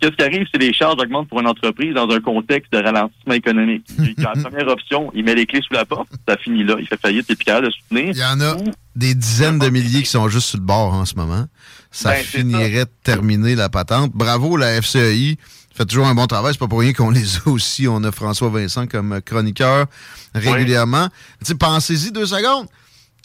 Qu'est-ce 0.00 0.12
qui 0.12 0.22
arrive 0.22 0.46
si 0.52 0.58
les 0.58 0.72
charges 0.72 1.00
augmentent 1.00 1.28
pour 1.28 1.40
une 1.40 1.46
entreprise 1.46 1.94
dans 1.94 2.08
un 2.10 2.20
contexte 2.20 2.72
de 2.72 2.78
ralentissement 2.78 3.34
économique? 3.34 3.86
la 4.18 4.32
première 4.32 4.68
option, 4.68 5.10
il 5.14 5.24
met 5.24 5.34
les 5.34 5.46
clés 5.46 5.62
sous 5.66 5.72
la 5.72 5.84
porte, 5.84 6.08
ça 6.28 6.36
finit 6.36 6.64
là, 6.64 6.76
il 6.78 6.86
fait 6.86 7.00
faillite, 7.00 7.30
et 7.30 7.34
puis 7.34 7.44
capable 7.44 7.68
de 7.68 7.72
soutenir. 7.72 8.10
Il 8.10 8.18
y 8.18 8.24
en 8.24 8.40
a 8.40 8.56
des 8.94 9.14
dizaines 9.14 9.58
de 9.58 9.68
milliers 9.68 10.02
qui 10.02 10.10
sont 10.10 10.28
juste 10.28 10.48
sur 10.48 10.58
le 10.58 10.64
bord 10.64 10.92
en 10.92 11.04
ce 11.04 11.14
moment. 11.14 11.46
Ça 11.90 12.10
ben, 12.10 12.22
finirait 12.22 12.84
de 12.84 12.90
terminer 13.02 13.54
la 13.54 13.68
patente. 13.68 14.12
Bravo, 14.12 14.56
la 14.56 14.80
FCI 14.82 15.38
fait 15.74 15.84
toujours 15.86 16.06
un 16.06 16.14
bon 16.14 16.26
travail. 16.26 16.52
C'est 16.52 16.58
pas 16.58 16.68
pour 16.68 16.80
rien 16.80 16.92
qu'on 16.92 17.10
les 17.10 17.36
a 17.38 17.48
aussi. 17.48 17.88
On 17.88 18.02
a 18.04 18.12
François 18.12 18.48
Vincent 18.48 18.86
comme 18.86 19.20
chroniqueur 19.22 19.86
régulièrement. 20.34 21.08
Pensez-y 21.58 22.12
deux 22.12 22.26
secondes 22.26 22.66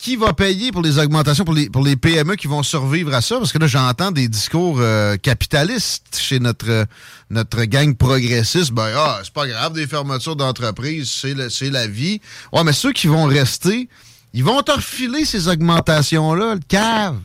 qui 0.02 0.16
va 0.16 0.34
payer 0.34 0.72
pour 0.72 0.82
les 0.82 0.98
augmentations 0.98 1.46
pour 1.46 1.54
les, 1.54 1.70
pour 1.70 1.84
les 1.84 1.96
PME 1.96 2.36
qui 2.36 2.48
vont 2.48 2.64
survivre 2.64 3.14
à 3.14 3.22
ça? 3.22 3.38
Parce 3.38 3.54
que 3.54 3.60
là, 3.60 3.68
j'entends 3.68 4.12
des 4.12 4.28
discours 4.28 4.78
euh, 4.80 5.16
capitalistes 5.16 6.18
chez 6.20 6.40
notre, 6.40 6.88
notre 7.30 7.64
gang 7.66 7.96
progressiste. 7.96 8.72
Ben, 8.72 8.92
ah, 8.96 9.20
c'est 9.24 9.32
pas 9.32 9.48
grave, 9.48 9.74
des 9.74 9.86
fermetures 9.86 10.36
d'entreprises, 10.36 11.24
c'est 11.50 11.70
la 11.70 11.86
vie. 11.86 12.20
Ouais, 12.52 12.64
mais 12.64 12.74
ceux 12.74 12.94
qui 12.94 13.06
vont 13.06 13.26
rester, 13.26 13.90
ils 14.34 14.44
vont 14.44 14.64
te 14.64 14.72
refiler 14.72 15.24
ces 15.24 15.48
augmentations-là, 15.48 16.56
le 16.56 16.62
cave. 16.68 17.18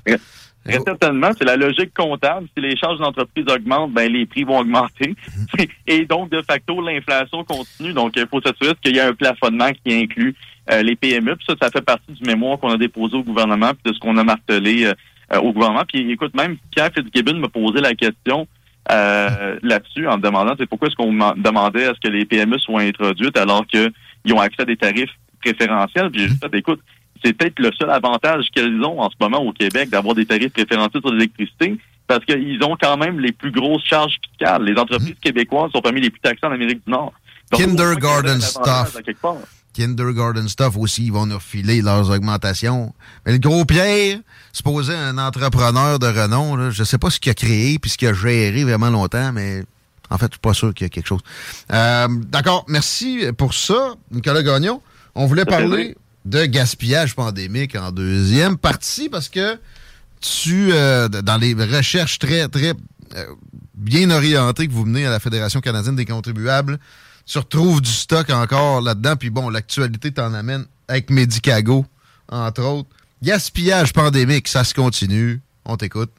Très 0.69 0.81
certainement, 0.81 1.31
c'est 1.37 1.45
la 1.45 1.57
logique 1.57 1.95
comptable. 1.95 2.47
Si 2.57 2.63
les 2.63 2.77
charges 2.77 2.99
d'entreprise 2.99 3.45
augmentent, 3.49 3.93
ben 3.93 4.13
les 4.13 4.27
prix 4.27 4.45
vont 4.45 4.59
augmenter. 4.59 5.15
Et 5.87 6.05
donc, 6.05 6.31
de 6.31 6.43
facto, 6.43 6.81
l'inflation 6.81 7.45
continue. 7.45 7.93
Donc, 7.93 8.13
il 8.17 8.27
faut 8.27 8.41
s'assurer 8.41 8.75
qu'il 8.83 8.97
y 8.97 9.01
a 9.01 9.09
un 9.09 9.15
plafonnement 9.15 9.71
qui 9.85 9.95
inclut 9.95 10.35
euh, 10.71 10.83
les 10.83 10.97
PME. 10.97 11.37
Puis 11.37 11.47
ça, 11.49 11.55
ça 11.61 11.71
fait 11.71 11.85
partie 11.85 12.13
du 12.13 12.25
mémoire 12.25 12.59
qu'on 12.59 12.71
a 12.71 12.77
déposé 12.79 13.17
au 13.17 13.23
gouvernement, 13.23 13.71
puis 13.71 13.93
de 13.93 13.95
ce 13.95 14.01
qu'on 14.01 14.17
a 14.17 14.25
martelé 14.25 14.87
euh, 15.33 15.41
au 15.41 15.53
gouvernement. 15.53 15.85
Puis 15.87 16.11
écoute, 16.11 16.35
même 16.37 16.57
Pierre 16.71 16.91
Fitzgibbon 16.95 17.35
me 17.35 17.49
posait 17.49 17.81
la 17.81 17.95
question 17.95 18.47
euh, 18.93 19.59
là-dessus 19.63 20.07
en 20.07 20.17
me 20.17 20.23
demandant 20.23 20.55
c'est 20.57 20.67
pourquoi 20.67 20.87
est-ce 20.89 20.95
qu'on 20.95 21.13
demandait 21.35 21.87
à 21.87 21.95
ce 21.95 22.01
que 22.01 22.09
les 22.09 22.25
PME 22.25 22.59
soient 22.59 22.83
introduites 22.83 23.37
alors 23.37 23.67
qu'ils 23.67 23.93
ont 24.33 24.39
accès 24.39 24.63
à 24.63 24.65
des 24.65 24.77
tarifs 24.77 25.11
préférentiels? 25.41 26.11
Puis 26.11 26.23
j'ai 26.23 26.29
dit, 26.29 26.59
écoute, 26.59 26.81
c'est 27.27 27.33
peut-être 27.33 27.59
le 27.59 27.71
seul 27.77 27.91
avantage 27.91 28.47
qu'ils 28.55 28.83
ont 28.85 29.01
en 29.01 29.11
ce 29.11 29.17
moment 29.21 29.39
au 29.39 29.53
Québec 29.53 29.91
d'avoir 29.91 30.15
des 30.15 30.27
tarifs 30.27 30.53
préférentiels 30.53 31.03
sur 31.03 31.13
l'électricité 31.13 31.77
parce 32.07 32.25
qu'ils 32.25 32.63
ont 32.63 32.77
quand 32.81 32.97
même 32.97 33.19
les 33.19 33.33
plus 33.33 33.51
grosses 33.51 33.83
charges 33.85 34.17
fiscales. 34.25 34.63
Les 34.63 34.79
entreprises 34.79 35.11
mmh. 35.11 35.21
québécoises 35.21 35.73
sont 35.73 35.81
parmi 35.81 36.01
les 36.01 36.11
plus 36.11 36.21
taxées 36.21 36.47
en 36.47 36.53
Amérique 36.53 36.85
du 36.87 36.93
Nord. 36.93 37.13
Kindergarten 37.53 38.41
stuff 38.41 38.97
kindergarten 39.73 40.49
stuff 40.49 40.77
aussi, 40.79 41.07
ils 41.07 41.13
vont 41.13 41.27
nous 41.27 41.35
refiler 41.35 41.83
leurs 41.83 42.11
augmentations. 42.11 42.95
Mais 43.27 43.33
le 43.33 43.39
gros 43.39 43.67
Pierre, 43.67 44.21
supposé 44.51 44.95
un 44.95 45.19
entrepreneur 45.19 45.99
de 45.99 46.07
renom, 46.07 46.57
là, 46.57 46.71
je 46.71 46.83
sais 46.83 46.97
pas 46.97 47.11
ce 47.11 47.21
qu'il 47.21 47.31
a 47.31 47.35
créé 47.35 47.79
puis 47.79 47.91
ce 47.91 47.99
qu'il 47.99 48.09
a 48.09 48.15
géré 48.15 48.65
vraiment 48.65 48.89
longtemps, 48.89 49.33
mais 49.33 49.65
en 50.09 50.17
fait, 50.17 50.27
je 50.27 50.33
suis 50.33 50.41
pas 50.41 50.55
sûr 50.55 50.73
qu'il 50.73 50.87
y 50.87 50.87
a 50.87 50.89
quelque 50.89 51.07
chose. 51.07 51.21
Euh, 51.73 52.09
d'accord, 52.09 52.65
merci 52.69 53.27
pour 53.37 53.53
ça, 53.53 53.95
Nicolas 54.11 54.43
Gagnon. 54.43 54.81
On 55.15 55.27
voulait 55.27 55.45
parler 55.45 55.95
de 56.27 56.45
gaspillage 56.45 57.15
pandémique 57.15 57.77
en 57.77 57.93
deuxième 57.93 58.59
partie 58.59 59.09
parce 59.09 59.29
que 59.29 59.59
tu, 60.21 60.73
euh, 60.73 61.09
dans 61.09 61.37
les 61.37 61.55
recherches 61.55 62.19
très, 62.19 62.49
très 62.49 62.75
euh, 63.15 63.27
bien 63.75 64.11
orientées 64.11 64.67
que 64.67 64.73
vous 64.73 64.85
menez 64.85 65.07
à 65.07 65.11
la 65.11 65.21
Fédération 65.21 65.61
canadienne 65.61 65.95
des 65.95 66.05
contribuables, 66.05 66.81
tu 67.27 67.39
retrouves 67.39 67.81
du 67.81 67.91
stock 67.91 68.29
encore 68.31 68.81
là-dedans. 68.81 69.15
Puis 69.15 69.31
bon, 69.31 69.51
l'actualité 69.51 70.11
t'en 70.11 70.35
amène 70.35 70.67
avec 70.89 71.11
Medicago, 71.11 71.87
entre 72.29 72.63
autres. 72.63 72.89
Gaspillage 73.23 73.93
pandémique, 73.93 74.49
ça 74.49 74.65
se 74.65 74.75
continue. 74.75 75.41
On 75.65 75.77
t'écoute. 75.77 76.11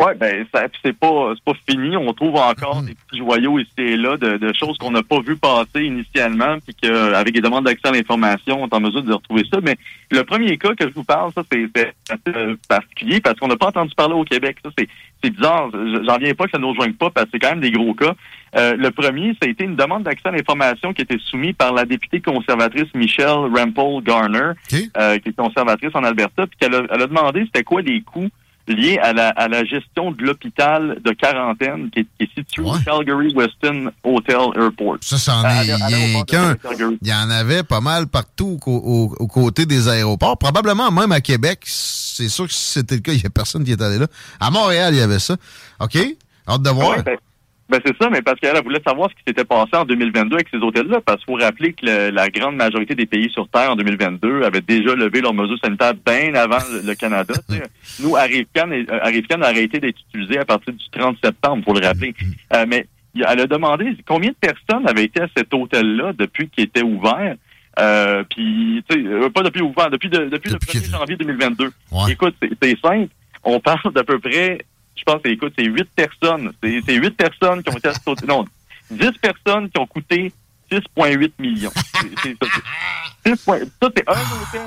Oui, 0.00 0.12
ben 0.16 0.44
c'est 0.52 0.92
pas 0.92 1.32
c'est 1.34 1.44
pas 1.44 1.58
fini. 1.68 1.96
On 1.96 2.12
trouve 2.12 2.34
encore 2.34 2.82
mm-hmm. 2.82 2.86
des 2.86 2.94
petits 2.94 3.18
joyaux 3.18 3.60
ici 3.60 3.70
et 3.78 3.96
là 3.96 4.16
de, 4.16 4.52
choses 4.52 4.76
qu'on 4.78 4.90
n'a 4.90 5.04
pas 5.04 5.20
vu 5.20 5.36
passer 5.36 5.84
initialement, 5.84 6.56
puis 6.64 6.74
qu'avec 6.74 7.32
des 7.32 7.40
demandes 7.40 7.64
d'accès 7.64 7.88
à 7.88 7.92
l'information, 7.92 8.62
on 8.62 8.66
est 8.66 8.74
en 8.74 8.80
mesure 8.80 9.02
de 9.04 9.12
retrouver 9.12 9.44
ça. 9.52 9.60
Mais 9.62 9.76
le 10.10 10.24
premier 10.24 10.58
cas 10.58 10.74
que 10.74 10.88
je 10.88 10.94
vous 10.94 11.04
parle, 11.04 11.32
ça 11.32 11.42
c'est 11.50 11.68
assez 12.10 12.56
particulier 12.68 13.20
parce 13.20 13.38
qu'on 13.38 13.46
n'a 13.46 13.56
pas 13.56 13.68
entendu 13.68 13.94
parler 13.94 14.14
au 14.14 14.24
Québec. 14.24 14.56
Ça 14.64 14.70
c'est 14.76 14.88
c'est 15.22 15.30
bizarre. 15.30 15.70
J'en 15.72 16.18
viens 16.18 16.34
pas 16.34 16.44
que 16.44 16.50
ça 16.50 16.58
ne 16.58 16.62
nous 16.62 16.70
rejoigne 16.70 16.94
pas 16.94 17.10
parce 17.10 17.26
que 17.26 17.30
c'est 17.34 17.38
quand 17.38 17.50
même 17.50 17.60
des 17.60 17.70
gros 17.70 17.94
cas. 17.94 18.14
Euh, 18.56 18.76
le 18.76 18.90
premier, 18.90 19.30
ça 19.40 19.46
a 19.46 19.48
été 19.48 19.64
une 19.64 19.76
demande 19.76 20.02
d'accès 20.02 20.28
à 20.28 20.32
l'information 20.32 20.92
qui 20.92 21.02
a 21.02 21.04
été 21.04 21.18
soumise 21.18 21.54
par 21.54 21.72
la 21.72 21.84
députée 21.84 22.20
conservatrice 22.20 22.92
Michelle 22.94 23.48
Rampel 23.54 24.02
Garner, 24.02 24.52
euh, 24.96 25.18
qui 25.18 25.28
est 25.30 25.36
conservatrice 25.36 25.90
en 25.94 26.04
Alberta, 26.04 26.46
puis 26.46 26.56
qu'elle 26.58 26.74
a, 26.74 26.82
elle 26.90 27.02
a 27.02 27.06
demandé 27.06 27.44
c'était 27.46 27.64
quoi 27.64 27.80
les 27.80 28.02
coûts 28.02 28.28
liés 28.68 28.98
à 28.98 29.12
la, 29.12 29.28
à 29.30 29.48
la 29.48 29.64
gestion 29.64 30.12
de 30.12 30.22
l'hôpital 30.22 30.98
de 31.04 31.10
quarantaine 31.12 31.90
qui 31.90 32.06
est, 32.20 32.34
situé 32.34 32.62
au 32.62 32.72
Calgary 32.84 33.32
Weston 33.34 33.90
Hotel 34.02 34.40
Airport. 34.56 34.98
Ça, 35.02 35.18
c'en 35.18 35.42
est 35.48 36.26
qu'un. 36.26 36.56
Il 37.02 37.08
y 37.08 37.12
en 37.12 37.30
avait 37.30 37.62
pas 37.62 37.80
mal 37.80 38.06
partout 38.06 38.58
aux 38.66 39.26
côtés 39.28 39.66
des 39.66 39.88
aéroports. 39.88 40.38
Probablement 40.38 40.90
même 40.90 41.12
à 41.12 41.20
Québec. 41.20 41.60
C'est 41.64 42.28
sûr 42.28 42.46
que 42.46 42.52
si 42.52 42.72
c'était 42.72 42.96
le 42.96 43.00
cas, 43.00 43.12
il 43.12 43.18
n'y 43.18 43.26
a 43.26 43.30
personne 43.30 43.64
qui 43.64 43.72
est 43.72 43.82
allé 43.82 43.98
là. 43.98 44.06
À 44.40 44.50
Montréal, 44.50 44.94
il 44.94 44.98
y 44.98 45.02
avait 45.02 45.18
ça. 45.18 45.36
OK? 45.80 45.98
Hâte 46.48 46.62
de 46.62 46.70
voir. 46.70 47.02
Ben, 47.02 47.16
ben 47.68 47.80
c'est 47.84 47.96
ça, 48.00 48.10
mais 48.10 48.20
parce 48.20 48.38
qu'elle 48.40 48.62
voulait 48.62 48.82
savoir 48.86 49.08
ce 49.08 49.14
qui 49.14 49.22
s'était 49.26 49.44
passé 49.44 49.70
en 49.74 49.84
2022 49.84 50.34
avec 50.34 50.48
ces 50.50 50.58
hôtels-là, 50.58 51.00
parce 51.00 51.24
qu'il 51.24 51.34
faut 51.34 51.42
rappeler 51.42 51.72
que 51.72 52.10
la 52.10 52.28
grande 52.28 52.56
majorité 52.56 52.94
des 52.94 53.06
pays 53.06 53.30
sur 53.30 53.48
Terre 53.48 53.72
en 53.72 53.76
2022 53.76 54.42
avaient 54.42 54.60
déjà 54.60 54.94
levé 54.94 55.22
leurs 55.22 55.32
mesures 55.32 55.58
sanitaires 55.62 55.94
bien 55.94 56.34
avant 56.34 56.58
le, 56.84 56.94
Canada. 56.94 57.34
Nous, 58.00 58.16
Arrivcan, 58.16 58.70
euh, 58.70 58.84
a 58.90 59.46
arrêté 59.46 59.78
d'être 59.80 59.98
utilisé 60.10 60.38
à 60.38 60.44
partir 60.44 60.74
du 60.74 60.84
30 60.90 61.16
septembre, 61.24 61.64
pour 61.64 61.74
le 61.74 61.86
rappeler. 61.86 62.14
Euh, 62.52 62.66
mais 62.68 62.86
elle 63.14 63.40
a 63.40 63.46
demandé 63.46 63.96
combien 64.06 64.30
de 64.30 64.36
personnes 64.36 64.86
avaient 64.88 65.04
été 65.04 65.22
à 65.22 65.28
cet 65.36 65.52
hôtel-là 65.54 66.12
depuis 66.18 66.48
qu'il 66.48 66.64
était 66.64 66.82
ouvert. 66.82 67.36
Euh, 67.80 68.22
puis, 68.28 68.84
tu 68.88 68.96
sais, 68.96 69.06
euh, 69.06 69.30
pas 69.30 69.42
depuis 69.42 69.62
ouvert, 69.62 69.90
depuis, 69.90 70.08
depuis, 70.08 70.50
le 70.50 70.58
1er 70.58 70.90
janvier 70.90 71.16
2022. 71.16 71.72
Écoute, 72.08 72.34
c'est 72.40 72.78
simple. 72.80 73.08
On 73.42 73.60
parle 73.60 73.92
d'à 73.92 74.04
peu 74.04 74.18
près 74.18 74.58
je 74.96 75.02
pense, 75.04 75.20
écoute, 75.24 75.52
c'est 75.58 75.64
huit 75.64 75.88
personnes. 75.94 76.52
C'est 76.62 76.94
huit 76.94 77.16
personnes 77.16 77.62
qui 77.62 77.70
ont 77.70 77.76
été 77.78 77.88
associées. 77.88 78.28
Non, 78.28 78.44
dix 78.90 79.12
personnes 79.12 79.68
qui 79.70 79.78
ont 79.80 79.86
coûté 79.86 80.32
6,8 80.70 81.32
millions. 81.38 81.72
C'est 83.22 83.36
ça. 83.36 83.58
Ça, 83.80 83.90
c'est 83.96 84.08
un 84.08 84.12
hôtel. 84.12 84.60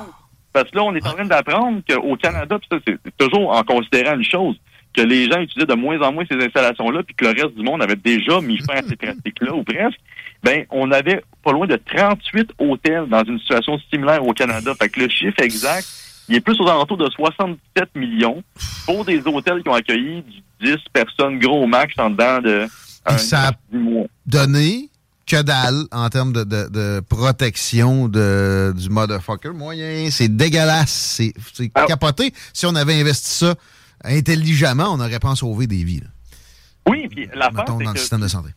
Parce 0.53 0.71
que 0.71 0.75
là, 0.77 0.83
on 0.83 0.95
est 0.95 1.05
en 1.05 1.13
train 1.13 1.25
d'apprendre 1.25 1.81
qu'au 1.87 2.15
Canada, 2.15 2.57
ça, 2.69 2.77
c'est 2.85 3.17
toujours 3.17 3.51
en 3.51 3.63
considérant 3.63 4.15
une 4.15 4.23
chose, 4.23 4.59
que 4.93 5.01
les 5.01 5.29
gens 5.29 5.39
utilisaient 5.39 5.67
de 5.67 5.75
moins 5.75 6.01
en 6.01 6.11
moins 6.11 6.25
ces 6.29 6.43
installations-là, 6.43 7.03
puis 7.03 7.13
que 7.15 7.25
le 7.25 7.31
reste 7.31 7.55
du 7.55 7.63
monde 7.63 7.83
avait 7.83 7.95
déjà 7.95 8.41
mis 8.41 8.57
fin 8.59 8.77
à 8.77 8.81
ces 8.81 8.95
pratiques-là, 8.95 9.53
ou 9.53 9.63
presque, 9.63 9.99
ben, 10.43 10.65
on 10.71 10.91
avait 10.91 11.21
pas 11.43 11.51
loin 11.51 11.67
de 11.67 11.75
38 11.75 12.53
hôtels 12.57 13.05
dans 13.07 13.23
une 13.23 13.39
situation 13.39 13.77
similaire 13.91 14.25
au 14.25 14.33
Canada. 14.33 14.73
Fait 14.79 14.89
que 14.89 15.01
le 15.01 15.09
chiffre 15.09 15.39
exact, 15.41 15.85
il 16.29 16.35
est 16.35 16.41
plus 16.41 16.59
aux 16.59 16.67
alentours 16.67 16.97
de 16.97 17.09
67 17.09 17.95
millions 17.95 18.43
pour 18.85 19.05
des 19.05 19.21
hôtels 19.25 19.63
qui 19.63 19.69
ont 19.69 19.73
accueilli 19.73 20.23
10 20.61 20.75
personnes 20.93 21.39
gros 21.39 21.65
max 21.67 21.93
en 21.97 22.09
dedans 22.09 22.41
de 22.41 22.67
un, 23.05 23.17
ça 23.17 23.47
a 23.49 23.51
donné 24.25 24.89
que 25.25 25.41
dalle 25.41 25.83
en 25.91 26.09
termes 26.09 26.33
de, 26.33 26.43
de, 26.43 26.69
de 26.69 26.99
protection 27.07 28.07
de, 28.07 28.73
du 28.75 28.89
motherfucker 28.89 29.49
moyen. 29.53 30.09
C'est 30.09 30.29
dégueulasse. 30.35 31.21
C'est 31.53 31.71
Alors- 31.75 31.87
capoté. 31.87 32.33
Si 32.53 32.65
on 32.65 32.75
avait 32.75 32.99
investi 32.99 33.29
ça 33.31 33.55
intelligemment, 34.03 34.93
on 34.93 34.99
aurait 34.99 35.19
pas 35.19 35.35
sauvé 35.35 35.67
des 35.67 35.83
vies. 35.83 35.99
là. 36.01 36.07
Oui, 36.89 37.07
puis 37.09 37.27
l'affaire, 37.33 37.51
Mettons 37.59 37.77
dans 37.79 37.91
le 37.91 37.97
système 37.97 38.21
de 38.21 38.27
santé. 38.27 38.49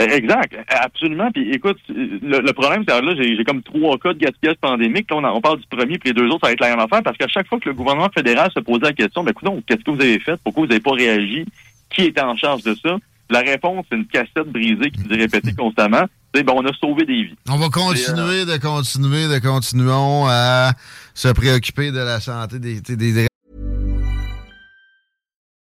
Euh, 0.00 0.16
Exact, 0.16 0.56
absolument. 0.68 1.30
Puis 1.32 1.50
écoute, 1.52 1.78
le, 1.88 2.40
le 2.40 2.52
problème, 2.52 2.84
c'est 2.88 2.98
que 2.98 3.04
là, 3.04 3.14
j'ai 3.16 3.44
comme 3.44 3.62
trois 3.62 3.98
cas 3.98 4.12
de 4.12 4.18
gaspillage 4.18 4.56
pandémique. 4.60 5.10
Là, 5.10 5.16
on, 5.16 5.40
parle 5.40 5.60
du 5.60 5.66
premier, 5.66 5.98
puis 5.98 6.10
les 6.10 6.14
deux 6.14 6.26
autres, 6.28 6.40
ça 6.42 6.48
va 6.48 6.52
être 6.52 6.60
la 6.60 6.70
même 6.70 6.80
affaire, 6.80 7.02
parce 7.02 7.16
qu'à 7.16 7.28
chaque 7.28 7.46
fois 7.46 7.58
que 7.60 7.68
le 7.68 7.74
gouvernement 7.74 8.08
fédéral 8.14 8.50
se 8.54 8.60
posait 8.60 8.80
la 8.80 8.92
question, 8.92 9.22
ben, 9.22 9.30
écoute, 9.30 9.64
qu'est-ce 9.66 9.82
que 9.82 9.90
vous 9.90 10.00
avez 10.00 10.18
fait? 10.20 10.38
Pourquoi 10.42 10.64
vous 10.64 10.68
n'avez 10.68 10.80
pas 10.80 10.92
réagi? 10.92 11.44
Qui 11.90 12.02
était 12.02 12.22
en 12.22 12.36
charge 12.36 12.62
de 12.62 12.74
ça? 12.74 12.96
La 13.28 13.40
réponse, 13.40 13.86
c'est 13.88 13.96
une 13.96 14.06
cassette 14.06 14.48
brisée 14.48 14.90
qui 14.90 15.00
nous 15.04 15.14
est 15.14 15.20
répétée 15.20 15.52
constamment. 15.54 16.04
Ben, 16.32 16.44
on 16.48 16.64
a 16.64 16.72
sauvé 16.74 17.04
des 17.04 17.24
vies. 17.24 17.36
On 17.48 17.56
va 17.56 17.68
continuer 17.68 18.44
de 18.44 18.56
continuer 18.56 19.28
de 19.28 19.38
continuons 19.38 20.26
à 20.28 20.72
se 21.14 21.28
préoccuper 21.28 21.90
de 21.90 21.98
la 21.98 22.20
santé 22.20 22.58
des, 22.58 22.80
des, 22.80 22.96
des 22.96 23.29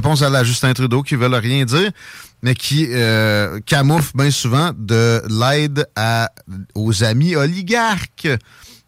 Réponse 0.00 0.22
à 0.22 0.30
la 0.30 0.42
Justin 0.44 0.72
Trudeau 0.72 1.02
qui 1.02 1.14
veulent 1.14 1.34
rien 1.34 1.64
dire, 1.64 1.90
mais 2.42 2.54
qui 2.54 2.86
euh, 2.90 3.60
camoufle 3.66 4.12
bien 4.16 4.30
souvent 4.30 4.70
de 4.76 5.22
l'aide 5.28 5.86
aux 6.74 7.04
amis 7.04 7.36
oligarques. 7.36 8.28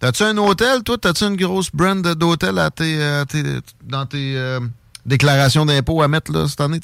T'as-tu 0.01 0.23
un 0.25 0.37
hôtel, 0.39 0.83
toi? 0.83 0.97
T'as-tu 0.99 1.25
une 1.25 1.37
grosse 1.37 1.71
brand 1.73 2.03
d'hôtel 2.03 2.59
à 2.59 2.71
tes, 2.71 3.03
à 3.03 3.25
tes- 3.25 3.61
dans 3.85 4.07
tes 4.07 4.35
euh, 4.37 4.59
déclarations 5.07 5.65
d'impôts 5.67 6.03
à 6.03 6.09
mettre 6.09 6.33
là, 6.33 6.49
cette 6.49 6.61
année? 6.61 6.81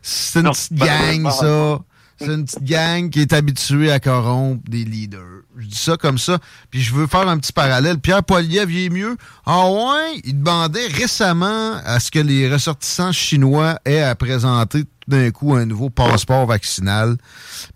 C'est 0.00 0.38
une 0.38 0.46
Non, 0.46 0.52
petite 0.52 0.72
gang, 0.74 1.30
ça. 1.30 1.78
C'est 2.18 2.26
une 2.32 2.44
petite 2.44 2.64
gang 2.64 3.10
qui 3.10 3.20
est 3.20 3.32
habituée 3.34 3.90
à 3.92 4.00
corrompre 4.00 4.62
des 4.70 4.84
leaders. 4.84 5.42
Je 5.58 5.66
dis 5.66 5.76
ça 5.76 5.96
comme 5.96 6.16
ça. 6.18 6.38
Puis 6.70 6.82
je 6.82 6.94
veux 6.94 7.06
faire 7.06 7.28
un 7.28 7.38
petit 7.38 7.52
parallèle. 7.52 7.98
Pierre 7.98 8.22
Poilievre, 8.22 8.70
il 8.70 8.90
mieux. 8.90 9.16
Ah 9.44 9.66
ouais? 9.68 10.20
Il 10.24 10.38
demandait 10.38 10.86
récemment 10.86 11.74
à 11.84 12.00
ce 12.00 12.10
que 12.10 12.18
les 12.18 12.50
ressortissants 12.50 13.12
chinois 13.12 13.78
aient 13.84 14.00
à 14.00 14.14
présenter 14.14 14.84
tout 14.84 14.88
d'un 15.08 15.30
coup 15.30 15.54
un 15.54 15.66
nouveau 15.66 15.90
passeport 15.90 16.46
vaccinal. 16.46 17.16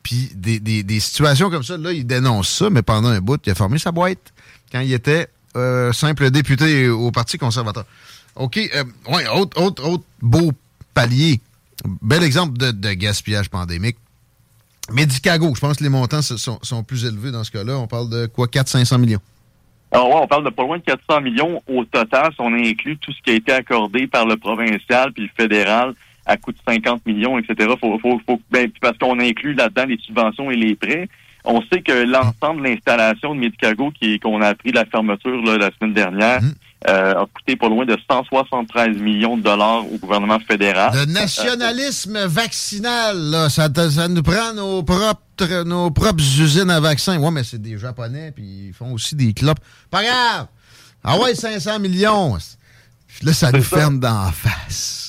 Puis 0.03 0.31
des, 0.35 0.59
des- 0.61 1.01
situations 1.01 1.51
comme 1.51 1.63
ça, 1.63 1.77
là, 1.77 1.93
il 1.93 2.07
dénonce 2.07 2.49
ça, 2.49 2.71
mais 2.71 2.83
pendant 2.83 3.09
un 3.09 3.21
bout, 3.21 3.41
il 3.47 3.53
a 3.53 3.55
formé 3.55 3.79
sa 3.79 3.93
boîte 3.93 4.33
quand 4.73 4.81
il 4.81 4.93
était 4.93 5.29
euh, 5.57 5.93
simple 5.93 6.31
député 6.31 6.89
au 6.89 7.11
Parti 7.11 7.37
conservateur. 7.39 7.85
OK. 8.37 8.57
euh, 8.57 8.85
ouais, 9.09 9.27
autre, 9.29 9.61
autre, 9.61 9.85
autre 9.87 10.05
beau 10.23 10.53
palier. 10.95 11.41
Bel 12.03 12.23
exemple 12.23 12.57
de 12.59 12.93
gaspillage 12.93 13.49
pandémique. 13.51 13.97
Medicago, 14.93 15.55
je 15.55 15.61
pense 15.61 15.77
que 15.79 15.85
les 15.85 15.91
montants 15.91 16.23
sont, 16.23 16.59
sont 16.63 16.83
plus 16.83 17.05
élevés 17.05 17.31
dans 17.31 17.45
ce 17.45 17.51
cas-là. 17.51 17.79
On 17.79 17.87
parle 17.87 18.11
de 18.11 18.27
quoi, 18.27 18.47
400-500 18.47 18.99
millions? 18.99 19.21
Alors 19.93 20.09
ouais, 20.09 20.21
on 20.23 20.27
parle 20.29 20.45
de 20.45 20.51
pas 20.51 20.63
loin 20.63 20.79
de 20.79 20.85
400 20.85 21.21
millions 21.21 21.63
au 21.67 21.85
total 21.85 22.31
si 22.33 22.41
on 22.41 22.53
inclut 22.55 22.97
tout 22.99 23.13
ce 23.13 23.21
qui 23.23 23.31
a 23.31 23.35
été 23.35 23.53
accordé 23.53 24.07
par 24.07 24.25
le 24.25 24.37
provincial 24.37 25.13
puis 25.13 25.25
le 25.25 25.31
fédéral 25.37 25.95
à 26.27 26.37
coût 26.37 26.53
de 26.53 26.59
50 26.69 27.05
millions, 27.07 27.39
etc. 27.39 27.71
Faut, 27.81 27.99
faut, 27.99 28.21
faut, 28.25 28.41
ben, 28.53 28.71
parce 28.81 28.97
qu'on 28.99 29.19
inclut 29.19 29.55
là-dedans 29.55 29.87
les 29.87 29.99
subventions 29.99 30.51
et 30.51 30.57
les 30.57 30.77
prêts. 30.77 31.09
On 31.45 31.61
sait 31.73 31.81
que 31.83 32.05
l'ensemble 32.05 32.63
de 32.63 32.69
l'installation 32.69 33.35
de 33.35 33.41
Medicago 33.41 33.91
qui 33.99 34.21
qu'on 34.21 34.41
a 34.43 34.49
appris 34.49 34.71
de 34.71 34.77
la 34.77 34.85
fermeture 34.85 35.43
là, 35.43 35.57
la 35.59 35.71
semaine 35.79 35.95
dernière 35.95 36.43
Mhm. 36.43 36.55
Euh, 36.89 37.13
a 37.13 37.27
coûté 37.27 37.57
pas 37.57 37.69
loin 37.69 37.85
de 37.85 37.97
173 38.11 38.97
millions 38.97 39.37
de 39.37 39.43
dollars 39.43 39.85
au 39.93 39.99
gouvernement 39.99 40.39
fédéral. 40.41 40.93
Le 40.95 41.05
nationalisme 41.05 42.25
vaccinal, 42.27 43.19
là, 43.19 43.51
ça, 43.51 43.69
nous 44.09 44.23
prend 44.23 44.55
nos 44.55 44.83
propres, 44.83 45.65
nos 45.65 45.91
propres 45.91 46.23
usines 46.23 46.71
à 46.71 46.81
vaccins. 46.81 47.19
Ouais, 47.19 47.31
mais 47.31 47.45
c'est 47.45 47.61
des 47.61 47.77
Japonais, 47.77 48.33
puis 48.35 48.69
ils 48.69 48.73
font 48.73 48.93
aussi 48.93 49.15
des 49.15 49.35
clopes. 49.35 49.61
Pas 49.91 50.03
grave! 50.03 50.47
Ah 51.05 51.19
ouais, 51.19 51.35
500 51.35 51.81
millions! 51.81 52.39
Puis 53.07 53.27
là, 53.27 53.33
ça 53.35 53.53
nous 53.53 53.63
ça. 53.63 53.77
ferme 53.77 54.01
d'en 54.01 54.31
face. 54.33 55.00